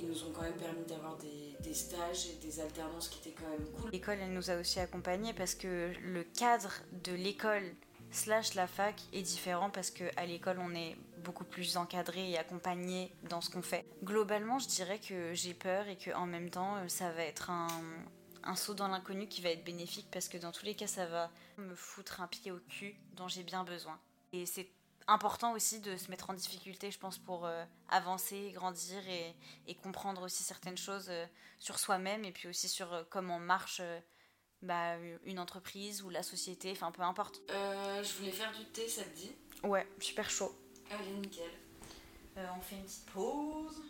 ils 0.00 0.08
nous 0.08 0.24
ont 0.24 0.32
quand 0.32 0.42
même 0.42 0.56
permis 0.56 0.84
d'avoir 0.86 1.16
des, 1.18 1.74
stages 1.74 2.26
et 2.26 2.44
des 2.44 2.60
alternances 2.60 3.08
qui 3.08 3.18
étaient 3.20 3.40
quand 3.40 3.48
même 3.48 3.66
cool. 3.72 3.90
L'école, 3.90 4.18
elle 4.20 4.32
nous 4.32 4.50
a 4.50 4.56
aussi 4.56 4.80
accompagnés 4.80 5.32
parce 5.32 5.54
que 5.54 5.92
le 6.02 6.24
cadre 6.24 6.72
de 7.04 7.12
l'école 7.12 7.62
slash 8.10 8.54
la 8.54 8.66
fac 8.66 9.00
est 9.12 9.22
différent 9.22 9.70
parce 9.70 9.90
qu'à 9.90 10.26
l'école, 10.26 10.58
on 10.60 10.74
est 10.74 10.96
beaucoup 11.22 11.44
plus 11.44 11.76
encadré 11.76 12.30
et 12.30 12.38
accompagné 12.38 13.12
dans 13.28 13.40
ce 13.40 13.50
qu'on 13.50 13.62
fait. 13.62 13.84
Globalement, 14.02 14.58
je 14.58 14.66
dirais 14.66 14.98
que 14.98 15.32
j'ai 15.34 15.54
peur 15.54 15.86
et 15.86 15.96
qu'en 15.96 16.26
même 16.26 16.50
temps, 16.50 16.76
euh, 16.76 16.88
ça 16.88 17.12
va 17.12 17.22
être 17.22 17.50
un, 17.50 17.68
un 18.42 18.56
saut 18.56 18.74
dans 18.74 18.88
l'inconnu 18.88 19.28
qui 19.28 19.42
va 19.42 19.50
être 19.50 19.64
bénéfique 19.64 20.08
parce 20.10 20.28
que 20.28 20.38
dans 20.38 20.50
tous 20.50 20.64
les 20.64 20.74
cas, 20.74 20.88
ça 20.88 21.06
va 21.06 21.30
me 21.58 21.74
foutre 21.74 22.20
un 22.20 22.26
pied 22.26 22.50
au 22.50 22.58
cul 22.68 22.96
dont 23.16 23.28
j'ai 23.28 23.44
bien 23.44 23.62
besoin. 23.62 23.98
Et 24.32 24.46
c'est 24.46 24.68
important 25.10 25.52
aussi 25.52 25.80
de 25.80 25.96
se 25.96 26.10
mettre 26.10 26.30
en 26.30 26.34
difficulté, 26.34 26.90
je 26.90 26.98
pense, 26.98 27.18
pour 27.18 27.46
euh, 27.46 27.64
avancer, 27.88 28.50
grandir 28.52 28.98
et, 29.08 29.74
comprendre 29.82 30.22
aussi 30.22 30.42
certaines 30.42 30.76
choses 30.78 31.08
euh, 31.10 31.26
sur 31.58 31.78
soi-même 31.78 32.24
et 32.24 32.32
puis 32.32 32.48
aussi 32.48 32.68
sur 32.68 33.06
comment 33.10 33.38
marche 33.38 33.80
bah, 34.62 34.96
une 35.24 35.38
entreprise 35.38 36.02
ou 36.02 36.10
la 36.10 36.22
société, 36.22 36.70
enfin 36.72 36.90
peu 36.92 37.02
importe. 37.02 37.42
Euh, 37.50 38.02
je 38.02 38.12
voulais 38.18 38.32
faire 38.32 38.52
du 38.52 38.64
thé, 38.66 38.88
ça 38.88 39.02
te 39.04 39.16
dit 39.16 39.32
Ouais, 39.64 39.86
super 39.98 40.28
chaud. 40.28 40.52
Allez, 40.90 41.12
nickel. 41.12 41.50
Euh, 42.36 42.46
on 42.56 42.60
fait 42.60 42.76
une 42.76 42.82
petite 42.82 43.06
pause. 43.06 43.82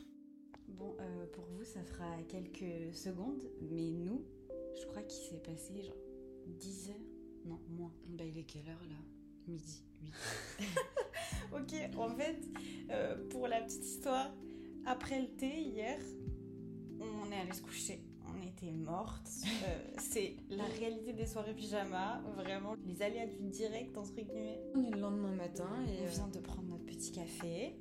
Bon, 0.69 0.97
euh, 1.01 1.27
pour 1.33 1.45
vous, 1.47 1.65
ça 1.65 1.83
fera 1.83 2.07
quelques 2.29 2.95
secondes, 2.95 3.43
mais 3.61 3.91
nous, 3.91 4.25
je 4.81 4.87
crois 4.87 5.03
qu'il 5.03 5.29
s'est 5.29 5.43
passé 5.43 5.83
genre 5.83 5.97
10 6.47 6.91
heures. 6.91 6.97
Non, 7.47 7.61
moins. 7.69 7.93
Bah, 8.07 8.25
il 8.25 8.39
est 8.39 8.45
quelle 8.45 8.69
heure 8.69 8.85
là? 8.89 8.97
Midi, 9.49 9.83
8. 10.03 10.67
ok, 11.53 11.99
en 11.99 12.11
fait, 12.17 12.41
pour 13.31 13.49
la 13.49 13.61
petite 13.61 13.85
histoire, 13.85 14.31
après 14.87 15.21
le 15.21 15.29
thé 15.29 15.61
hier, 15.61 15.99
on 17.01 17.31
est 17.33 17.41
allé 17.41 17.53
se 17.53 17.63
coucher 17.63 18.03
était 18.51 18.73
morte. 18.73 19.29
Euh, 19.45 19.79
c'est 19.99 20.37
la 20.51 20.65
réalité 20.65 21.13
des 21.13 21.27
soirées 21.27 21.55
pyjama, 21.55 22.23
vraiment 22.37 22.75
les 22.87 23.03
aléas 23.03 23.27
du 23.27 23.49
direct 23.49 23.97
entre 23.97 24.15
guillemets. 24.15 24.61
On 24.75 24.83
est 24.83 24.91
le 24.91 25.01
lendemain 25.01 25.33
matin 25.33 25.71
et 25.89 26.03
on 26.03 26.11
vient 26.11 26.29
de 26.29 26.39
prendre 26.39 26.69
notre 26.69 26.85
petit 26.85 27.13
café. 27.13 27.77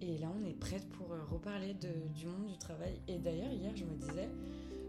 Et 0.00 0.18
là, 0.18 0.30
on 0.36 0.44
est 0.44 0.58
prête 0.58 0.88
pour 0.90 1.12
euh, 1.12 1.22
reparler 1.24 1.74
de, 1.74 1.88
du 2.14 2.26
monde 2.26 2.46
du 2.46 2.58
travail. 2.58 3.00
Et 3.08 3.18
d'ailleurs, 3.18 3.52
hier, 3.52 3.74
je 3.74 3.84
me 3.84 3.94
disais, 3.94 4.28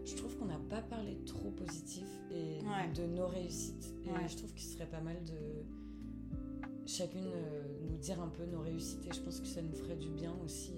je 0.04 0.14
trouve 0.14 0.36
qu'on 0.36 0.46
n'a 0.46 0.58
pas 0.68 0.82
parlé 0.82 1.16
trop 1.24 1.50
positif 1.50 2.06
et 2.30 2.58
de 2.94 3.06
nos 3.06 3.26
réussites. 3.26 3.94
Et 4.04 4.28
je 4.28 4.36
trouve 4.36 4.52
qu'il 4.52 4.68
serait 4.68 4.88
pas 4.88 5.00
mal 5.00 5.16
de 5.24 5.64
chacune 6.86 7.26
euh, 7.26 7.62
nous 7.88 7.96
dire 7.98 8.20
un 8.20 8.28
peu 8.28 8.44
nos 8.46 8.60
réussites. 8.60 9.06
Et 9.06 9.12
je 9.12 9.20
pense 9.20 9.40
que 9.40 9.46
ça 9.46 9.62
nous 9.62 9.74
ferait 9.74 9.96
du 9.96 10.08
bien 10.10 10.34
aussi 10.44 10.72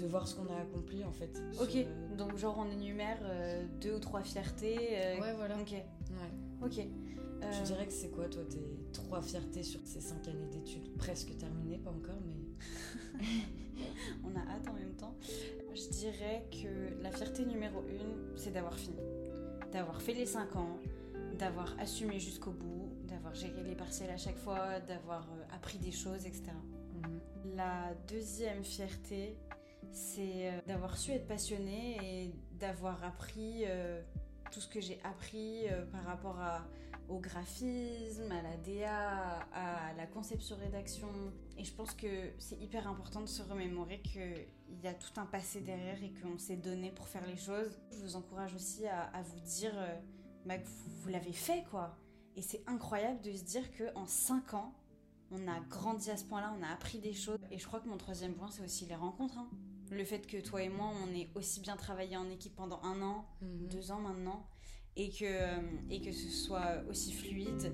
de 0.00 0.06
voir 0.06 0.26
ce 0.26 0.34
qu'on 0.34 0.46
a 0.46 0.56
accompli 0.60 1.04
en 1.04 1.12
fait. 1.12 1.40
Ok, 1.60 1.76
euh, 1.76 2.16
donc 2.16 2.36
genre 2.36 2.56
on 2.58 2.70
énumère 2.70 3.18
euh, 3.22 3.64
deux 3.80 3.94
ou 3.94 3.98
trois 3.98 4.22
fiertés. 4.22 4.76
Euh, 4.92 5.20
ouais, 5.20 5.34
voilà. 5.34 5.56
Ok. 5.58 5.72
Ouais. 5.72 6.64
Ok. 6.64 6.86
Je 7.42 7.64
dirais 7.64 7.86
que 7.86 7.92
c'est 7.92 8.10
quoi 8.10 8.28
toi 8.28 8.42
tes 8.44 8.62
trois 8.92 9.22
fiertés 9.22 9.62
sur 9.62 9.80
ces 9.84 10.00
cinq 10.00 10.28
années 10.28 10.46
d'études 10.52 10.94
Presque 10.98 11.36
terminées, 11.38 11.78
pas 11.78 11.90
encore, 11.90 12.20
mais. 12.26 12.36
on 14.24 14.36
a 14.36 14.40
hâte 14.40 14.68
en 14.68 14.74
même 14.74 14.92
temps. 14.92 15.14
Je 15.74 15.88
dirais 15.88 16.44
que 16.50 17.02
la 17.02 17.10
fierté 17.10 17.46
numéro 17.46 17.82
une, 17.88 18.36
c'est 18.36 18.52
d'avoir 18.52 18.78
fini. 18.78 18.98
D'avoir 19.72 20.02
fait 20.02 20.12
les 20.12 20.26
cinq 20.26 20.54
ans, 20.56 20.76
d'avoir 21.38 21.74
assumé 21.78 22.20
jusqu'au 22.20 22.50
bout, 22.50 22.89
d'avoir 23.30 23.34
géré 23.34 23.62
les 23.62 23.76
partiels 23.76 24.10
à 24.10 24.16
chaque 24.16 24.38
fois, 24.38 24.80
d'avoir 24.80 25.26
appris 25.54 25.78
des 25.78 25.92
choses, 25.92 26.26
etc. 26.26 26.52
Mhm. 26.94 27.20
La 27.56 27.94
deuxième 28.08 28.64
fierté, 28.64 29.38
c'est 29.92 30.48
euh, 30.48 30.60
d'avoir 30.66 30.96
su 30.96 31.12
être 31.12 31.26
passionnée 31.26 31.98
et 32.02 32.34
d'avoir 32.58 33.02
appris 33.04 33.64
euh, 33.66 34.02
tout 34.50 34.60
ce 34.60 34.68
que 34.68 34.80
j'ai 34.80 35.00
appris 35.04 35.68
euh, 35.68 35.84
par 35.86 36.04
rapport 36.04 36.38
au 37.08 37.18
graphisme, 37.18 38.30
à 38.30 38.42
la 38.42 38.56
DA, 38.56 39.40
à 39.52 39.92
la 39.96 40.06
conception-rédaction. 40.06 41.08
Et 41.56 41.64
je 41.64 41.74
pense 41.74 41.92
que 41.92 42.32
c'est 42.38 42.60
hyper 42.60 42.86
important 42.86 43.20
de 43.20 43.26
se 43.26 43.42
remémorer 43.42 44.00
qu'il 44.00 44.80
y 44.82 44.86
a 44.86 44.94
tout 44.94 45.18
un 45.18 45.26
passé 45.26 45.60
derrière 45.60 46.02
et 46.02 46.12
qu'on 46.20 46.38
s'est 46.38 46.56
donné 46.56 46.90
pour 46.90 47.08
faire 47.08 47.26
les 47.26 47.36
choses. 47.36 47.80
Je 47.90 47.98
vous 47.98 48.16
encourage 48.16 48.54
aussi 48.54 48.86
à, 48.86 49.10
vous 49.22 49.40
dire 49.40 49.72
bah, 50.46 50.58
que 50.58 50.68
vous, 50.68 51.08
l'avez 51.08 51.32
fait, 51.32 51.64
quoi. 51.70 51.98
Et 52.36 52.42
c'est 52.42 52.62
incroyable 52.66 53.20
de 53.22 53.32
se 53.32 53.44
dire 53.44 53.64
qu'en 53.76 54.06
5 54.06 54.54
ans, 54.54 54.74
on 55.30 55.46
a 55.48 55.60
grandi 55.68 56.10
à 56.10 56.16
ce 56.16 56.24
point-là, 56.24 56.54
on 56.58 56.62
a 56.62 56.68
appris 56.68 56.98
des 56.98 57.12
choses. 57.12 57.38
Et 57.50 57.58
je 57.58 57.66
crois 57.66 57.80
que 57.80 57.88
mon 57.88 57.98
troisième 57.98 58.34
point, 58.34 58.50
c'est 58.50 58.64
aussi 58.64 58.86
les 58.86 58.96
rencontres. 58.96 59.38
Hein 59.38 59.50
le 59.90 60.04
fait 60.04 60.26
que 60.26 60.36
toi 60.38 60.62
et 60.62 60.68
moi, 60.68 60.90
on 61.04 61.14
ait 61.14 61.28
aussi 61.34 61.60
bien 61.60 61.76
travaillé 61.76 62.16
en 62.16 62.30
équipe 62.30 62.54
pendant 62.54 62.80
un 62.82 63.02
an, 63.02 63.26
mhm. 63.42 63.68
deux 63.68 63.90
ans 63.90 64.00
maintenant, 64.00 64.46
et 64.96 65.10
que, 65.10 65.24
euh, 65.24 65.60
et 65.90 66.00
que 66.00 66.12
ce 66.12 66.28
soit 66.28 66.82
aussi 66.88 67.12
fluide, 67.12 67.72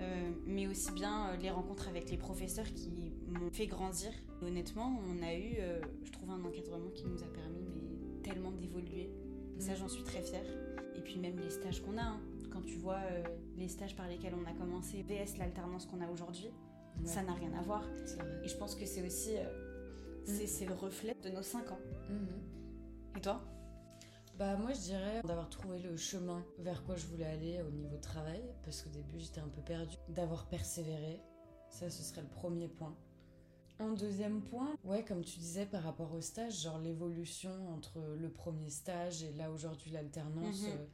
euh, 0.00 0.30
mais 0.46 0.66
aussi 0.66 0.92
bien 0.92 1.28
euh, 1.28 1.36
les 1.36 1.50
rencontres 1.50 1.88
avec 1.88 2.10
les 2.10 2.16
professeurs 2.16 2.72
qui 2.74 3.12
m'ont 3.26 3.50
fait 3.50 3.66
grandir. 3.66 4.10
honnêtement, 4.42 5.00
on 5.08 5.22
a 5.22 5.34
eu, 5.34 5.56
je 6.04 6.10
trouve, 6.12 6.30
un 6.30 6.44
encadrement 6.44 6.90
qui 6.90 7.04
nous 7.04 7.22
a 7.22 7.26
permis 7.26 7.64
mais, 7.74 8.22
tellement 8.22 8.52
d'évoluer. 8.52 9.10
Ça, 9.58 9.72
mhm. 9.72 9.78
j'en 9.78 9.88
suis 9.88 10.04
très 10.04 10.22
fière. 10.22 10.46
Et 10.94 11.00
puis 11.00 11.18
même 11.18 11.38
les 11.38 11.50
stages 11.50 11.82
qu'on 11.82 11.96
a, 11.98 12.02
hein. 12.02 12.20
quand 12.50 12.62
tu 12.62 12.76
vois 12.76 13.00
les 13.58 13.68
stages 13.68 13.96
par 13.96 14.08
lesquels 14.08 14.34
on 14.34 14.48
a 14.48 14.52
commencé, 14.52 15.02
VS 15.02 15.38
l'alternance 15.38 15.86
qu'on 15.86 16.00
a 16.00 16.08
aujourd'hui, 16.08 16.50
ça 17.04 17.22
n'a 17.22 17.34
rien 17.34 17.52
à 17.52 17.62
voir. 17.62 17.84
Et 18.42 18.48
je 18.48 18.56
pense 18.56 18.74
que 18.74 18.86
c'est 18.86 19.06
aussi 19.06 19.36
Mm. 20.28 20.46
c'est 20.46 20.66
le 20.66 20.74
reflet 20.74 21.16
de 21.22 21.30
nos 21.30 21.42
5 21.42 21.70
ans. 21.72 21.78
Mm-hmm. 22.10 23.18
Et 23.18 23.20
toi? 23.20 23.40
Bah 24.38 24.56
moi 24.56 24.72
je 24.72 24.80
dirais 24.80 25.20
d'avoir 25.24 25.48
trouvé 25.48 25.80
le 25.80 25.96
chemin 25.96 26.44
vers 26.58 26.84
quoi 26.84 26.94
je 26.94 27.06
voulais 27.06 27.26
aller 27.26 27.60
au 27.62 27.70
niveau 27.70 27.96
travail 27.96 28.40
parce 28.62 28.82
qu'au 28.82 28.90
début 28.90 29.18
j'étais 29.18 29.40
un 29.40 29.48
peu 29.48 29.62
perdue, 29.62 29.96
d'avoir 30.08 30.46
persévéré, 30.46 31.20
ça 31.70 31.90
ce 31.90 32.04
serait 32.04 32.22
le 32.22 32.28
premier 32.28 32.68
point. 32.68 32.94
En 33.80 33.92
deuxième 33.92 34.42
point, 34.42 34.76
ouais 34.84 35.04
comme 35.04 35.24
tu 35.24 35.40
disais 35.40 35.66
par 35.66 35.82
rapport 35.82 36.12
au 36.14 36.20
stage, 36.20 36.62
genre 36.62 36.78
l'évolution 36.78 37.50
entre 37.74 37.98
le 38.16 38.30
premier 38.30 38.70
stage 38.70 39.24
et 39.24 39.32
là 39.32 39.50
aujourd'hui 39.50 39.90
l'alternance, 39.90 40.62
mm-hmm. 40.62 40.78
euh, 40.78 40.86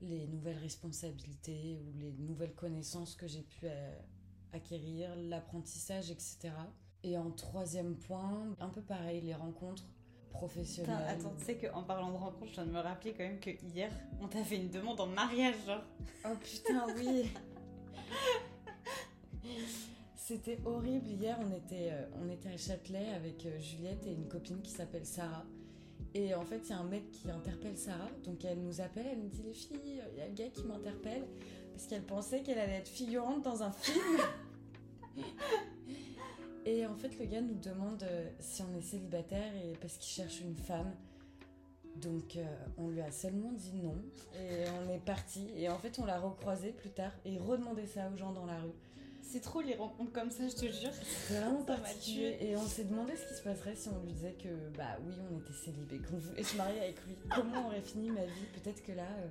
les 0.00 0.26
nouvelles 0.26 0.58
responsabilités 0.58 1.78
ou 1.78 1.98
les 1.98 2.12
nouvelles 2.12 2.54
connaissances 2.54 3.14
que 3.14 3.26
j'ai 3.26 3.42
pu 3.42 3.60
euh, 3.64 3.98
acquérir, 4.52 5.14
l'apprentissage 5.16 6.10
etc. 6.10 6.50
Et 7.02 7.16
en 7.16 7.30
troisième 7.30 7.96
point, 7.96 8.54
un 8.58 8.68
peu 8.68 8.82
pareil, 8.82 9.20
les 9.20 9.34
rencontres 9.34 9.84
professionnelles. 10.30 11.06
attends, 11.08 11.34
tu 11.38 11.44
sais 11.44 11.56
qu'en 11.56 11.82
parlant 11.82 12.10
de 12.10 12.16
rencontres, 12.16 12.48
je 12.48 12.54
viens 12.54 12.66
de 12.66 12.72
me 12.72 12.80
rappeler 12.80 13.12
quand 13.12 13.24
même 13.24 13.40
que 13.40 13.50
hier, 13.64 13.90
on 14.20 14.28
t'a 14.28 14.42
fait 14.44 14.56
une 14.56 14.70
demande 14.70 15.00
en 15.00 15.06
mariage, 15.06 15.54
genre. 15.66 15.84
Oh 16.24 16.34
putain, 16.42 16.86
oui 16.96 17.30
C'était 20.16 20.58
horrible. 20.64 21.06
Hier, 21.08 21.38
on 21.40 21.54
était, 21.54 21.92
euh, 21.92 22.04
on 22.20 22.28
était 22.28 22.48
à 22.48 22.56
Châtelet 22.56 23.10
avec 23.14 23.46
euh, 23.46 23.58
Juliette 23.60 24.04
et 24.06 24.12
une 24.12 24.26
copine 24.26 24.60
qui 24.60 24.72
s'appelle 24.72 25.06
Sarah. 25.06 25.44
Et 26.16 26.34
en 26.34 26.46
fait, 26.46 26.62
il 26.64 26.70
y 26.70 26.72
a 26.72 26.78
un 26.78 26.84
mec 26.84 27.10
qui 27.10 27.30
interpelle 27.30 27.76
Sarah. 27.76 28.08
Donc 28.24 28.42
elle 28.46 28.62
nous 28.62 28.80
appelle, 28.80 29.04
elle 29.12 29.18
nous 29.18 29.28
dit 29.28 29.42
Les 29.42 29.52
filles, 29.52 30.00
il 30.12 30.18
y 30.18 30.22
a 30.22 30.26
le 30.26 30.32
gars 30.32 30.48
qui 30.48 30.64
m'interpelle. 30.64 31.26
Parce 31.74 31.86
qu'elle 31.88 32.04
pensait 32.04 32.40
qu'elle 32.40 32.58
allait 32.58 32.78
être 32.78 32.88
figurante 32.88 33.42
dans 33.42 33.62
un 33.62 33.70
film. 33.70 34.00
Et 36.64 36.86
en 36.86 36.96
fait, 36.96 37.18
le 37.18 37.26
gars 37.26 37.42
nous 37.42 37.58
demande 37.58 38.02
euh, 38.02 38.30
si 38.40 38.62
on 38.62 38.74
est 38.78 38.82
célibataire 38.82 39.54
et 39.56 39.74
parce 39.78 39.98
qu'il 39.98 40.08
cherche 40.08 40.40
une 40.40 40.56
femme. 40.56 40.90
Donc 41.96 42.36
euh, 42.36 42.44
on 42.78 42.88
lui 42.88 43.02
a 43.02 43.10
seulement 43.10 43.52
dit 43.52 43.74
non 43.74 43.96
et 44.34 44.64
on 44.70 44.90
est 44.90 45.04
parti. 45.04 45.50
Et 45.54 45.68
en 45.68 45.78
fait, 45.78 45.98
on 45.98 46.06
l'a 46.06 46.18
recroisé 46.18 46.72
plus 46.72 46.90
tard 46.90 47.12
et 47.26 47.34
il 47.34 47.38
redemandait 47.38 47.86
ça 47.86 48.10
aux 48.12 48.16
gens 48.16 48.32
dans 48.32 48.46
la 48.46 48.58
rue. 48.58 48.72
C'est 49.28 49.40
trop 49.40 49.60
les 49.60 49.74
rencontres 49.74 50.12
comme 50.12 50.30
ça, 50.30 50.46
je 50.48 50.54
te 50.54 50.66
jure. 50.66 50.90
C'est 51.26 51.34
vraiment 51.34 51.62
particulier. 51.62 52.38
Et 52.40 52.56
on 52.56 52.66
s'est 52.66 52.84
demandé 52.84 53.14
ce 53.16 53.26
qui 53.26 53.34
se 53.34 53.42
passerait 53.42 53.74
si 53.74 53.88
on 53.88 53.98
lui 54.04 54.12
disait 54.12 54.36
que 54.40 54.48
bah 54.76 54.96
oui, 55.04 55.14
on 55.32 55.38
était 55.40 55.52
célibés, 55.52 55.98
qu'on 55.98 56.16
voulait 56.16 56.42
se 56.42 56.56
marier 56.56 56.78
avec 56.80 57.04
lui. 57.06 57.16
Comment 57.34 57.66
aurait 57.66 57.82
fini 57.82 58.10
ma 58.10 58.24
vie? 58.24 58.46
Peut-être 58.54 58.82
que 58.82 58.92
là. 58.92 59.02
Euh, 59.02 59.28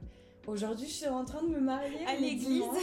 Aujourd'hui, 0.47 0.85
je 0.85 0.93
suis 0.93 1.07
en 1.07 1.25
train 1.25 1.41
de 1.41 1.47
me 1.47 1.59
marier 1.59 2.05
à 2.05 2.15
l'église. 2.15 2.63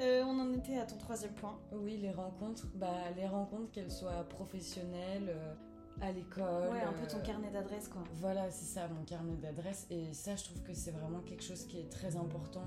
Euh, 0.00 0.22
on 0.24 0.38
en 0.38 0.54
était 0.54 0.78
à 0.78 0.86
ton 0.86 0.96
troisième 0.96 1.32
point. 1.32 1.58
Oui, 1.72 1.96
les 1.96 2.12
rencontres. 2.12 2.68
Bah, 2.76 3.10
les 3.16 3.26
rencontres, 3.26 3.72
qu'elles 3.72 3.90
soient 3.90 4.22
professionnelles, 4.28 5.26
euh, 5.28 5.54
à 6.00 6.12
l'école. 6.12 6.70
Ouais, 6.70 6.80
un 6.82 6.92
peu 6.92 7.04
ton 7.08 7.18
carnet 7.18 7.50
d'adresse, 7.50 7.88
quoi. 7.88 8.04
Voilà, 8.14 8.48
c'est 8.52 8.64
ça, 8.64 8.86
mon 8.86 9.02
carnet 9.04 9.34
d'adresse. 9.42 9.88
Et 9.90 10.12
ça, 10.12 10.36
je 10.36 10.44
trouve 10.44 10.62
que 10.62 10.72
c'est 10.72 10.92
vraiment 10.92 11.18
quelque 11.20 11.42
chose 11.42 11.66
qui 11.66 11.80
est 11.80 11.90
très 11.90 12.14
important 12.14 12.62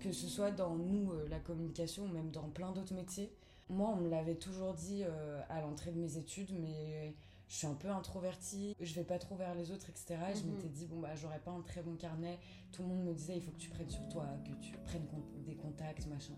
que 0.00 0.12
ce 0.12 0.26
soit 0.28 0.50
dans 0.50 0.76
nous, 0.76 1.12
euh, 1.12 1.26
la 1.28 1.38
communication, 1.40 2.04
ou 2.04 2.08
même 2.08 2.30
dans 2.30 2.48
plein 2.48 2.72
d'autres 2.72 2.94
métiers. 2.94 3.32
Moi, 3.68 3.88
on 3.90 3.96
me 3.96 4.08
l'avait 4.08 4.36
toujours 4.36 4.74
dit 4.74 5.02
euh, 5.04 5.40
à 5.48 5.60
l'entrée 5.60 5.90
de 5.92 5.98
mes 5.98 6.16
études, 6.16 6.50
mais 6.58 7.14
je 7.48 7.56
suis 7.56 7.66
un 7.66 7.74
peu 7.74 7.88
introvertie, 7.88 8.74
je 8.80 8.94
vais 8.94 9.04
pas 9.04 9.18
trop 9.18 9.34
vers 9.36 9.54
les 9.54 9.70
autres, 9.70 9.88
etc. 9.90 10.16
Et 10.32 10.36
je 10.36 10.44
Mhm. 10.44 10.52
m'étais 10.52 10.68
dit, 10.68 10.86
bon, 10.86 11.00
bah, 11.00 11.14
j'aurais 11.16 11.40
pas 11.40 11.50
un 11.50 11.60
très 11.62 11.82
bon 11.82 11.94
carnet. 11.96 12.38
Tout 12.72 12.82
le 12.82 12.88
monde 12.88 13.04
me 13.04 13.12
disait, 13.14 13.36
il 13.36 13.42
faut 13.42 13.50
que 13.52 13.58
tu 13.58 13.68
prennes 13.70 13.90
sur 13.90 14.06
toi, 14.08 14.26
que 14.44 14.52
tu 14.64 14.72
prennes 14.86 15.06
des 15.46 15.54
contacts, 15.54 16.06
machin. 16.06 16.34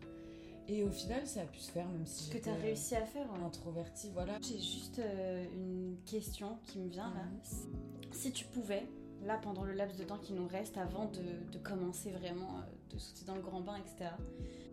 Et 0.68 0.84
au 0.84 0.90
final, 0.90 1.26
ça 1.26 1.42
a 1.42 1.46
pu 1.46 1.58
se 1.58 1.70
faire, 1.72 1.88
même 1.88 2.06
si 2.06 2.24
Ce 2.24 2.30
que 2.32 2.38
tu 2.38 2.48
as 2.48 2.54
réussi 2.54 2.94
à 2.94 3.04
faire. 3.04 3.28
ouais. 3.32 3.38
euh, 3.40 3.46
introvertie, 3.46 4.10
voilà. 4.12 4.38
J'ai 4.40 4.58
juste 4.60 4.98
euh, 5.00 5.44
une 5.52 5.96
question 6.06 6.58
qui 6.64 6.78
me 6.78 6.88
vient 6.88 7.12
là. 7.12 7.24
Mhm. 7.24 8.12
Si 8.12 8.30
tu 8.32 8.44
pouvais, 8.46 8.88
là 9.24 9.38
pendant 9.42 9.64
le 9.64 9.72
laps 9.72 9.98
de 9.98 10.04
temps 10.04 10.18
qui 10.18 10.32
nous 10.32 10.46
reste 10.46 10.76
avant 10.76 11.06
de, 11.06 11.50
de 11.50 11.58
commencer 11.58 12.10
vraiment, 12.10 12.58
euh, 12.58 12.92
de 12.94 12.98
sauter 12.98 13.24
dans 13.24 13.34
le 13.34 13.42
grand 13.42 13.60
bain, 13.60 13.76
etc., 13.76 14.10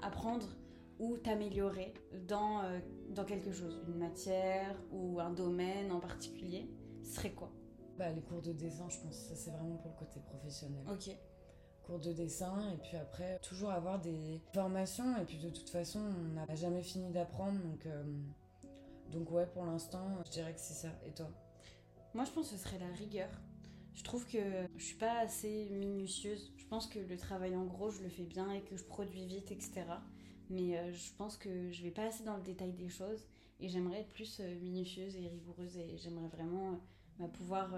apprendre 0.01 0.47
ou 0.99 1.17
t'améliorer 1.17 1.93
dans, 2.27 2.63
euh, 2.63 2.79
dans 3.09 3.25
quelque 3.25 3.51
chose, 3.51 3.79
une 3.87 3.97
matière 3.97 4.75
ou 4.91 5.19
un 5.19 5.29
domaine 5.29 5.91
en 5.91 5.99
particulier, 5.99 6.69
ce 7.03 7.15
serait 7.15 7.31
quoi? 7.31 7.51
Bah, 7.97 8.11
les 8.11 8.21
cours 8.21 8.41
de 8.41 8.51
dessin, 8.51 8.87
je 8.89 8.99
pense, 8.99 9.15
ça 9.15 9.35
c'est 9.35 9.51
vraiment 9.51 9.75
pour 9.77 9.91
le 9.91 9.97
côté 9.97 10.19
professionnel. 10.19 10.83
Ok. 10.91 11.15
Cours 11.83 11.99
de 11.99 12.11
dessin, 12.11 12.69
et 12.73 12.77
puis 12.77 12.97
après, 12.97 13.39
toujours 13.39 13.71
avoir 13.71 13.99
des 13.99 14.41
formations, 14.53 15.17
et 15.17 15.23
puis 15.23 15.37
de 15.37 15.49
toute 15.49 15.69
façon, 15.69 15.99
on 15.99 16.33
n'a 16.33 16.55
jamais 16.55 16.83
fini 16.83 17.11
d'apprendre, 17.11 17.59
donc, 17.61 17.85
euh, 17.85 18.03
donc 19.11 19.31
ouais, 19.31 19.45
pour 19.45 19.65
l'instant, 19.65 20.05
je 20.25 20.31
dirais 20.31 20.53
que 20.53 20.59
c'est 20.59 20.73
ça. 20.73 20.89
Et 21.05 21.11
toi? 21.11 21.29
Moi, 22.13 22.25
je 22.25 22.31
pense 22.31 22.49
que 22.49 22.57
ce 22.57 22.63
serait 22.63 22.79
la 22.79 22.93
rigueur. 22.95 23.29
Je 23.97 24.03
trouve 24.03 24.25
que 24.27 24.37
je 24.77 24.83
suis 24.83 24.95
pas 24.95 25.19
assez 25.19 25.67
minutieuse. 25.71 26.53
Je 26.55 26.65
pense 26.67 26.85
que 26.85 26.99
le 26.99 27.17
travail 27.17 27.55
en 27.55 27.65
gros, 27.65 27.89
je 27.89 28.03
le 28.03 28.09
fais 28.09 28.25
bien 28.25 28.51
et 28.51 28.61
que 28.61 28.77
je 28.77 28.83
produis 28.83 29.25
vite, 29.25 29.51
etc. 29.51 29.85
Mais 30.51 30.77
euh, 30.77 30.93
je 30.93 31.11
pense 31.17 31.35
que 31.35 31.71
je 31.71 31.81
vais 31.81 31.91
pas 31.91 32.03
assez 32.03 32.23
dans 32.23 32.37
le 32.37 32.43
détail 32.43 32.71
des 32.73 32.89
choses 32.89 33.25
et 33.59 33.67
j'aimerais 33.67 34.01
être 34.01 34.13
plus 34.13 34.39
euh, 34.39 34.59
minutieuse 34.61 35.15
et 35.15 35.27
rigoureuse 35.27 35.75
et 35.77 35.97
j'aimerais 35.97 36.29
vraiment 36.29 36.73
euh, 36.73 36.77
bah, 37.17 37.27
pouvoir 37.27 37.73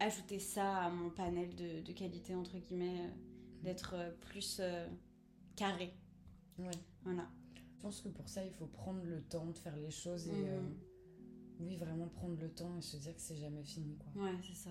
ajouter 0.00 0.38
ça 0.38 0.78
à 0.78 0.90
mon 0.90 1.10
panel 1.10 1.54
de, 1.54 1.82
de 1.82 1.92
qualité, 1.92 2.34
entre 2.34 2.56
guillemets, 2.58 3.00
euh, 3.00 3.10
d'être 3.62 3.94
plus 4.20 4.58
euh, 4.60 4.88
carré. 5.56 5.92
Ouais. 6.58 6.70
Voilà. 7.04 7.28
Je 7.54 7.82
pense 7.82 8.00
que 8.00 8.08
pour 8.08 8.28
ça, 8.28 8.44
il 8.44 8.52
faut 8.52 8.66
prendre 8.66 9.02
le 9.04 9.22
temps 9.22 9.46
de 9.46 9.58
faire 9.58 9.76
les 9.76 9.90
choses 9.90 10.26
et 10.28 10.48
euh, 10.48 10.60
oui, 11.60 11.76
vraiment 11.76 12.08
prendre 12.08 12.38
le 12.40 12.50
temps 12.50 12.76
et 12.76 12.82
se 12.82 12.96
dire 12.96 13.14
que 13.14 13.20
c'est 13.20 13.36
jamais 13.36 13.62
fini, 13.62 13.96
quoi. 13.96 14.24
Ouais, 14.24 14.32
c'est 14.42 14.56
ça. 14.56 14.70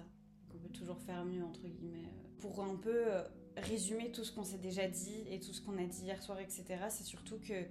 Peut 0.61 0.69
toujours 0.69 0.99
faire 0.99 1.25
mieux, 1.25 1.43
entre 1.43 1.67
guillemets. 1.67 2.09
Pour 2.39 2.61
un 2.63 2.75
peu 2.75 3.13
euh, 3.13 3.23
résumer 3.57 4.11
tout 4.11 4.23
ce 4.23 4.31
qu'on 4.31 4.43
s'est 4.43 4.57
déjà 4.57 4.87
dit 4.87 5.23
et 5.29 5.39
tout 5.39 5.53
ce 5.53 5.61
qu'on 5.61 5.77
a 5.77 5.83
dit 5.83 6.03
hier 6.03 6.21
soir, 6.21 6.39
etc., 6.39 6.65
c'est 6.89 7.03
surtout 7.03 7.39
que 7.39 7.65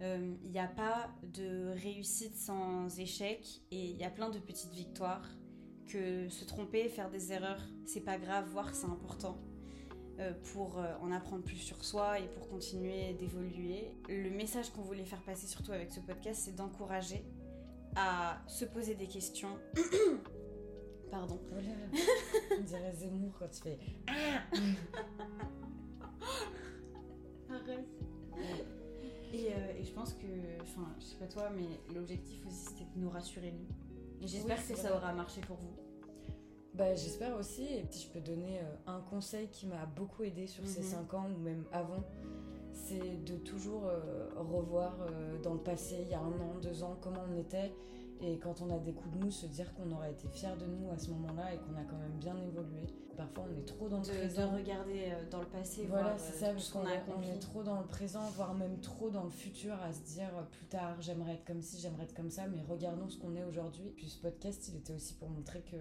euh, 0.00 0.34
il 0.42 0.50
n'y 0.50 0.58
a 0.58 0.68
pas 0.68 1.10
de 1.22 1.72
réussite 1.82 2.36
sans 2.36 2.98
échec 2.98 3.62
et 3.70 3.90
il 3.90 3.96
y 3.96 4.04
a 4.04 4.10
plein 4.10 4.30
de 4.30 4.38
petites 4.38 4.72
victoires. 4.72 5.28
Que 5.86 6.28
se 6.28 6.44
tromper, 6.44 6.88
faire 6.88 7.10
des 7.10 7.32
erreurs, 7.32 7.60
c'est 7.84 8.00
pas 8.00 8.16
grave, 8.16 8.48
voire 8.48 8.70
que 8.70 8.76
c'est 8.76 8.86
important. 8.86 9.38
euh, 10.20 10.32
pour 10.52 10.78
euh, 10.78 10.94
en 11.00 11.10
apprendre 11.10 11.42
plus 11.42 11.56
sur 11.56 11.84
soi 11.84 12.18
et 12.20 12.28
pour 12.28 12.48
continuer 12.48 13.14
d'évoluer. 13.14 13.90
Le 14.08 14.30
message 14.30 14.70
qu'on 14.70 14.82
voulait 14.82 15.04
faire 15.04 15.22
passer 15.22 15.46
surtout 15.46 15.72
avec 15.72 15.90
ce 15.90 16.00
podcast, 16.00 16.42
c'est 16.44 16.54
d'encourager 16.54 17.24
à 17.96 18.40
se 18.46 18.64
poser 18.64 18.94
des 18.94 19.06
questions. 19.06 19.58
Pardon. 21.12 21.38
Voilà. 21.50 21.68
On 22.58 22.62
dirait 22.62 22.92
Zemmour 22.92 23.32
quand 23.38 23.48
tu 23.50 23.60
fais. 23.60 23.78
Arrête. 27.50 27.86
Et, 29.34 29.52
euh, 29.52 29.78
et 29.78 29.84
je 29.84 29.92
pense 29.92 30.14
que, 30.14 30.26
enfin, 30.62 30.88
je 30.98 31.04
sais 31.04 31.16
pas 31.16 31.26
toi, 31.26 31.50
mais 31.54 31.68
l'objectif 31.94 32.46
aussi 32.46 32.56
c'était 32.70 32.84
de 32.96 33.00
nous 33.00 33.10
rassurer 33.10 33.52
nous. 33.52 33.66
Et 34.22 34.26
j'espère 34.26 34.58
Oui, 34.58 34.74
que 34.74 34.78
ça 34.80 34.96
aura 34.96 35.12
marché 35.12 35.40
pour 35.42 35.56
vous. 35.56 35.74
Bah, 36.74 36.94
j'espère 36.94 37.36
aussi. 37.36 37.62
Et 37.64 37.84
si 37.90 38.06
je 38.06 38.12
peux 38.12 38.20
donner 38.20 38.60
euh, 38.60 38.74
un 38.86 39.00
conseil 39.00 39.48
qui 39.48 39.66
m'a 39.66 39.84
beaucoup 39.84 40.22
aidé 40.22 40.46
sur 40.46 40.66
ces 40.66 40.80
Mhm. 40.80 40.86
5 40.86 41.14
ans 41.14 41.26
ou 41.34 41.38
même 41.40 41.64
avant, 41.72 42.02
c'est 42.72 43.22
de 43.24 43.36
toujours 43.36 43.84
euh, 43.86 44.30
revoir 44.36 44.96
euh, 45.02 45.38
dans 45.42 45.52
le 45.54 45.60
passé, 45.60 45.98
il 46.00 46.08
y 46.08 46.14
a 46.14 46.20
un 46.20 46.40
an, 46.40 46.54
deux 46.62 46.82
ans, 46.82 46.96
comment 47.02 47.22
on 47.30 47.36
était. 47.36 47.74
Et 48.24 48.38
quand 48.38 48.60
on 48.62 48.70
a 48.72 48.78
des 48.78 48.92
coups 48.92 49.12
de 49.16 49.24
mou, 49.24 49.30
se 49.32 49.46
dire 49.46 49.74
qu'on 49.74 49.90
aurait 49.90 50.12
été 50.12 50.28
fiers 50.28 50.54
de 50.60 50.64
nous 50.66 50.90
à 50.92 50.98
ce 50.98 51.10
moment-là 51.10 51.52
et 51.54 51.58
qu'on 51.58 51.74
a 51.76 51.82
quand 51.84 51.98
même 51.98 52.16
bien 52.20 52.36
évolué. 52.36 52.86
Parfois, 53.16 53.46
on 53.52 53.58
est 53.58 53.64
trop 53.66 53.88
dans 53.88 53.98
le 53.98 54.04
De, 54.04 54.10
de 54.12 54.16
présent. 54.18 54.50
regarder 54.52 55.04
euh, 55.10 55.28
dans 55.30 55.40
le 55.40 55.46
passé, 55.46 55.86
Voilà, 55.88 56.16
c'est 56.16 56.36
euh, 56.36 56.46
ça, 56.46 56.52
parce 56.52 56.64
ce 56.66 56.72
qu'on 56.72 56.86
est, 56.86 56.96
accompli. 56.96 57.28
on 57.30 57.34
est 57.34 57.38
trop 57.40 57.62
dans 57.64 57.80
le 57.80 57.86
présent, 57.86 58.22
voire 58.36 58.54
même 58.54 58.78
trop 58.80 59.10
dans 59.10 59.24
le 59.24 59.30
futur, 59.30 59.74
à 59.82 59.92
se 59.92 60.00
dire 60.02 60.30
euh, 60.38 60.42
plus 60.50 60.66
tard, 60.66 60.96
j'aimerais 61.00 61.34
être 61.34 61.44
comme 61.44 61.60
ci, 61.60 61.78
j'aimerais 61.80 62.04
être 62.04 62.14
comme 62.14 62.30
ça, 62.30 62.46
mais 62.46 62.62
regardons 62.62 63.08
ce 63.08 63.18
qu'on 63.18 63.34
est 63.34 63.44
aujourd'hui. 63.44 63.90
Puis 63.96 64.08
ce 64.08 64.18
podcast, 64.20 64.68
il 64.68 64.76
était 64.76 64.94
aussi 64.94 65.14
pour 65.14 65.28
montrer 65.28 65.60
que 65.62 65.76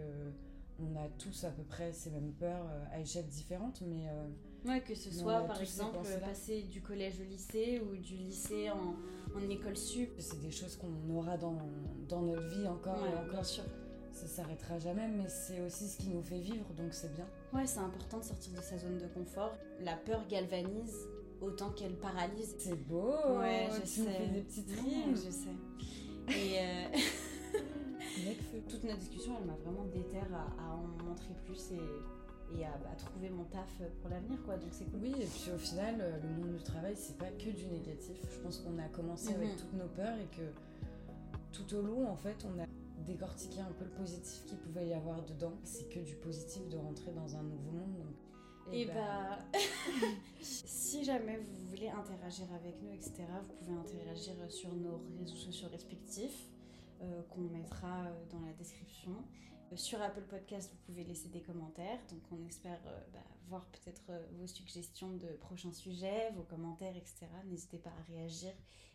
on 0.80 0.95
a 0.95 1.08
tous 1.19 1.43
à 1.43 1.51
peu 1.51 1.62
près 1.63 1.93
ces 1.93 2.10
mêmes 2.10 2.34
peurs 2.34 2.65
à 2.91 2.99
échelles 2.99 3.27
différentes, 3.27 3.82
mais 3.86 4.08
euh, 4.10 4.27
Ouais, 4.65 4.82
que 4.82 4.93
ce 4.95 5.12
soit 5.12 5.41
par 5.41 5.60
exemple 5.60 5.97
passer 6.24 6.62
du 6.63 6.82
collège 6.82 7.19
au 7.19 7.24
lycée 7.24 7.82
ou 7.82 7.95
du 7.95 8.15
lycée 8.15 8.69
en, 8.69 8.95
en 9.36 9.50
école 9.50 9.76
sup. 9.76 10.10
c'est 10.19 10.39
des 10.39 10.52
choses 10.52 10.76
qu'on 10.78 11.15
aura 11.15 11.36
dans, 11.38 11.58
dans 12.08 12.21
notre 12.21 12.47
vie 12.50 12.67
encore 12.67 13.02
Ouais, 13.02 13.10
et 13.10 13.12
bien 13.13 13.24
encore. 13.30 13.45
sûr. 13.45 13.63
Ça 14.13 14.28
s'arrêtera 14.28 14.78
jamais, 14.78 15.08
mais 15.08 15.28
c'est 15.30 15.62
aussi 15.62 15.88
ce 15.88 15.97
qui 15.97 16.10
nous 16.10 16.21
fait 16.21 16.39
vivre, 16.39 16.65
donc 16.78 16.93
c'est 16.93 17.12
bien. 17.15 17.26
Ouais, 17.54 17.65
c'est 17.65 17.80
important 17.80 18.19
de 18.19 18.24
sortir 18.26 18.52
de 18.54 18.62
sa 18.62 18.78
zone 18.78 18.97
de 18.97 19.08
confort. 19.08 19.58
La 19.80 19.95
peur 19.95 20.28
galvanise 20.28 21.08
autant 21.39 21.71
qu'elle 21.71 21.95
paralyse. 21.95 22.54
C'est 22.60 22.76
beau 22.88 23.13
Ouais, 23.39 23.67
je 23.74 23.82
tu 23.82 23.88
sais. 23.88 24.02
nous 24.02 24.08
fais 24.10 24.28
des 24.28 24.41
petites 24.41 24.69
rimes 24.71 25.15
je 25.15 25.32
sais. 25.32 26.38
Et 26.38 26.60
euh, 26.60 26.97
toute 28.69 28.84
notre 28.84 29.00
discussion, 29.00 29.34
elle 29.39 29.47
m'a 29.47 29.56
vraiment 29.56 29.86
déterre 29.86 30.28
à, 30.34 30.62
à 30.62 30.74
en 30.76 31.04
montrer 31.04 31.34
plus 31.45 31.71
et, 31.71 31.80
et 32.58 32.66
à, 32.66 32.72
à 32.92 32.96
trouver 32.96 33.30
mon 33.30 33.44
taf 33.46 33.82
pour 34.02 34.10
l'avenir, 34.10 34.42
quoi. 34.44 34.58
Donc 34.58 34.70
c'est 34.72 34.86
cool. 34.86 35.00
Oui, 35.02 35.14
et 35.20 35.26
puis 35.26 35.52
au 35.54 35.58
final, 35.58 35.96
euh, 36.00 36.18
le 36.22 36.30
monde 36.30 36.56
du 36.58 36.64
travail, 36.64 36.96
c'est 36.96 37.18
pas 37.18 37.30
que 37.32 37.50
du 37.50 37.66
négatif. 37.68 38.18
Je 38.32 38.40
pense 38.40 38.60
qu'on 38.60 38.78
a 38.80 38.88
commencé 38.90 39.30
Mhm. 39.34 39.42
avec 39.42 39.56
toutes 39.58 39.74
nos 39.74 39.88
peurs 39.88 40.18
et 40.18 40.36
que 40.36 40.52
tout 41.52 41.76
au 41.76 41.82
long, 41.82 42.08
en 42.10 42.16
fait, 42.16 42.46
on 42.46 42.60
a 42.62 42.66
décortiqué 43.06 43.60
un 43.62 43.72
peu 43.74 43.84
le 43.86 43.92
positif 43.92 44.46
qu'il 44.46 44.58
pouvait 44.58 44.88
y 44.88 44.94
avoir 44.94 45.24
dedans. 45.26 45.54
C'est 45.64 45.90
que 45.90 46.00
du 46.00 46.16
positif 46.16 46.68
de 46.70 46.78
rentrer 46.78 47.12
dans 47.12 47.36
un 47.36 47.44
nouveau 47.44 47.72
monde. 47.72 47.96
Donc... 48.66 48.74
Et 48.74 48.86
bah, 48.86 49.40
si 50.42 51.04
jamais 51.04 51.38
vous 51.38 51.68
voulez 51.70 51.90
interagir 51.90 52.46
avec 52.54 52.82
nous, 52.82 52.92
etc., 52.92 53.24
vous 53.48 53.54
pouvez 53.66 53.78
interagir 53.78 54.34
sur 54.50 54.74
nos 54.76 55.02
réseaux 55.18 55.36
sociaux 55.36 55.68
respectifs 55.72 56.48
euh, 57.02 57.22
qu'on 57.30 57.42
mettra 57.42 58.06
euh, 58.06 58.26
dans 58.32 58.40
la 58.46 58.54
description. 58.54 59.12
Euh, 59.72 59.76
Sur 59.76 60.02
Apple 60.02 60.24
Podcast, 60.24 60.70
vous 60.72 60.80
pouvez 60.86 61.04
laisser 61.04 61.30
des 61.30 61.42
commentaires. 61.42 62.00
Donc, 62.10 62.22
on 62.32 62.46
espère 62.46 62.80
euh, 62.88 63.00
bah, 63.14 63.20
voir 63.48 63.66
peut-être 63.68 64.04
euh, 64.10 64.26
vos 64.40 64.48
suggestions 64.48 65.12
de 65.12 65.28
prochains 65.40 65.72
sujets, 65.72 66.32
vos 66.36 66.44
commentaires, 66.44 66.96
etc. 66.96 67.28
N'hésitez 67.46 67.78
pas 67.78 67.92
à 67.92 68.12
réagir 68.12 68.52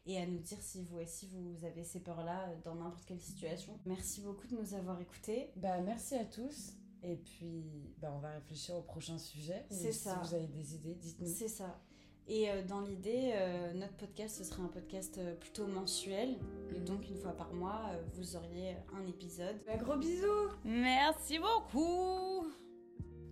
et 0.06 0.18
à 0.18 0.26
nous 0.26 0.38
dire 0.38 0.58
si 0.60 0.82
vous 0.82 0.98
aussi 0.98 1.28
vous 1.28 1.64
avez 1.64 1.82
ces 1.82 2.00
peurs-là 2.00 2.48
dans 2.64 2.76
n'importe 2.76 3.04
quelle 3.06 3.20
situation. 3.20 3.78
Merci 3.86 4.20
beaucoup 4.20 4.46
de 4.46 4.56
nous 4.56 4.74
avoir 4.74 5.00
écoutés. 5.00 5.50
Bah, 5.56 5.80
merci 5.80 6.14
à 6.14 6.24
tous. 6.24 6.74
Et 7.02 7.16
puis, 7.16 7.94
bah, 7.98 8.12
on 8.14 8.18
va 8.18 8.30
réfléchir 8.32 8.76
au 8.76 8.82
prochain 8.82 9.18
sujet. 9.18 9.64
C'est 9.70 9.92
si 9.92 9.98
ça. 9.98 10.20
vous 10.22 10.34
avez 10.34 10.46
des 10.46 10.74
idées, 10.74 10.94
dites-nous. 10.94 11.32
C'est 11.32 11.48
ça. 11.48 11.80
Et 12.28 12.50
euh, 12.50 12.62
dans 12.62 12.80
l'idée, 12.80 13.32
euh, 13.34 13.72
notre 13.74 13.94
podcast, 13.94 14.36
ce 14.38 14.44
serait 14.44 14.62
un 14.62 14.68
podcast 14.68 15.16
euh, 15.18 15.34
plutôt 15.36 15.66
mensuel. 15.66 16.36
Et 16.74 16.80
donc, 16.80 17.08
une 17.08 17.16
fois 17.16 17.32
par 17.32 17.52
mois, 17.54 17.92
vous 18.14 18.34
auriez 18.36 18.76
un 18.94 19.06
épisode. 19.06 19.56
Bah, 19.66 19.76
gros 19.76 19.96
bisous 19.96 20.48
Merci 20.64 21.38
beaucoup 21.38 22.46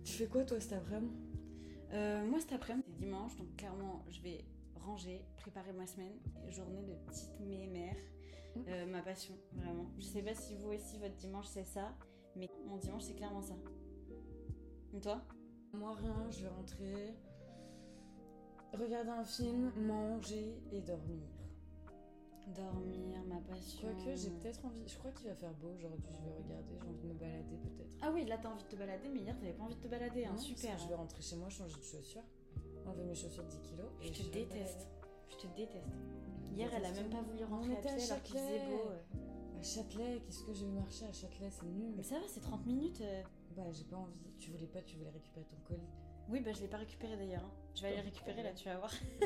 Tu 0.03 0.13
fais 0.13 0.27
quoi, 0.27 0.45
toi, 0.45 0.59
cet 0.61 0.73
après-midi? 0.73 1.13
Euh, 1.91 2.25
Moi, 2.25 2.39
cet 2.39 2.53
après-midi, 2.53 2.85
c'est 2.87 3.05
dimanche, 3.05 3.35
donc 3.35 3.55
clairement, 3.57 4.03
je 4.09 4.21
vais 4.21 4.45
ranger, 4.75 5.21
préparer 5.37 5.73
ma 5.73 5.87
semaine. 5.87 6.13
Journée 6.49 6.83
de 6.83 6.93
petite 7.05 7.39
mémère. 7.41 7.95
Euh, 8.69 8.85
ma 8.85 9.01
passion, 9.01 9.33
vraiment. 9.53 9.91
Je 9.97 10.05
sais 10.05 10.21
pas 10.21 10.33
si 10.33 10.55
vous 10.55 10.69
aussi, 10.71 10.97
votre 10.99 11.15
dimanche, 11.15 11.47
c'est 11.47 11.65
ça. 11.65 11.93
Mais 12.37 12.49
mon 12.65 12.77
dimanche, 12.77 13.03
c'est 13.03 13.15
clairement 13.15 13.41
ça. 13.41 13.55
Et 14.93 15.01
toi? 15.01 15.21
Moi, 15.73 15.93
rien, 15.95 16.15
je 16.31 16.43
vais 16.43 16.47
rentrer, 16.49 17.13
regarder 18.75 19.09
un 19.11 19.23
film, 19.23 19.71
manger 19.77 20.57
et 20.71 20.81
dormir. 20.81 21.23
Dormir, 22.55 23.23
ma 23.27 23.37
passion. 23.41 23.79
Quoique, 23.81 24.15
j'ai 24.15 24.29
peut-être 24.29 24.63
envie. 24.65 24.87
Je 24.87 24.97
crois 24.99 25.11
qu'il 25.11 25.27
va 25.27 25.35
faire 25.35 25.53
beau 25.53 25.69
aujourd'hui. 25.75 26.05
Je 26.13 26.21
vais 26.29 26.35
regarder. 26.43 26.75
J'ai 26.79 26.87
envie 26.87 26.99
de 27.01 27.07
me 27.07 27.13
balader 27.13 27.57
peut-être. 27.57 27.89
Ah 28.01 28.11
oui, 28.13 28.25
là, 28.25 28.37
t'as 28.37 28.49
envie 28.49 28.63
de 28.63 28.67
te 28.69 28.75
balader, 28.75 29.09
mais 29.09 29.21
hier, 29.21 29.35
t'avais 29.39 29.53
pas 29.53 29.63
envie 29.63 29.75
de 29.75 29.81
te 29.81 29.87
balader. 29.87 30.25
Hein. 30.25 30.33
Non, 30.33 30.37
Super. 30.37 30.69
parce 30.71 30.75
que 30.75 30.83
Je 30.83 30.89
vais 30.89 30.95
rentrer 30.95 31.21
chez 31.23 31.35
moi, 31.37 31.49
changer 31.49 31.75
de 31.75 31.83
chaussures, 31.83 32.21
enlever 32.85 33.03
mes 33.03 33.15
chaussures 33.15 33.43
de 33.45 33.49
10 33.49 33.59
kilos. 33.61 33.87
Je 33.99 34.07
et 34.07 34.11
te 34.11 34.17
vais 34.21 34.27
me 34.27 34.33
déteste. 34.33 34.87
Je 35.29 35.35
te 35.37 35.47
déteste. 35.57 35.87
Hier, 36.53 36.69
elle 36.73 36.85
a 36.85 36.91
même 36.91 37.09
pas 37.09 37.21
voulu 37.21 37.43
rentrer 37.45 37.71
On 37.71 37.75
à 37.75 37.79
était 37.79 37.89
à 37.89 37.95
pied 37.95 38.05
alors 38.11 38.23
qu'il 38.23 38.35
faisait 38.37 38.65
beau. 38.67 38.89
ouais. 38.89 39.19
À 39.59 39.63
Châtelet, 39.63 40.21
qu'est-ce 40.23 40.43
que 40.43 40.53
je 40.53 40.65
vais 40.65 40.71
marcher 40.71 41.05
à 41.07 41.11
Châtelet 41.13 41.49
C'est 41.49 41.65
nul. 41.65 41.93
Mais 41.97 42.03
ça 42.03 42.19
va, 42.19 42.27
c'est 42.27 42.41
30 42.41 42.63
minutes. 42.67 43.01
euh. 43.01 43.23
Bah, 43.57 43.63
j'ai 43.71 43.85
pas 43.85 43.97
envie. 43.97 44.19
Tu 44.37 44.51
voulais 44.51 44.67
pas, 44.67 44.81
tu 44.83 44.97
voulais 44.97 45.09
récupérer 45.09 45.45
ton 45.47 45.57
colis. 45.67 45.89
Oui, 46.29 46.41
bah 46.41 46.51
je 46.53 46.61
l'ai 46.61 46.67
pas 46.67 46.77
récupéré 46.77 47.17
d'ailleurs. 47.17 47.43
hein. 47.43 47.51
Je 47.75 47.81
vais 47.81 47.87
aller 47.87 47.97
le 47.97 48.03
récupérer 48.03 48.41
là, 48.41 48.51
tu 48.53 48.69
vas 48.69 48.77
voir. 48.77 48.91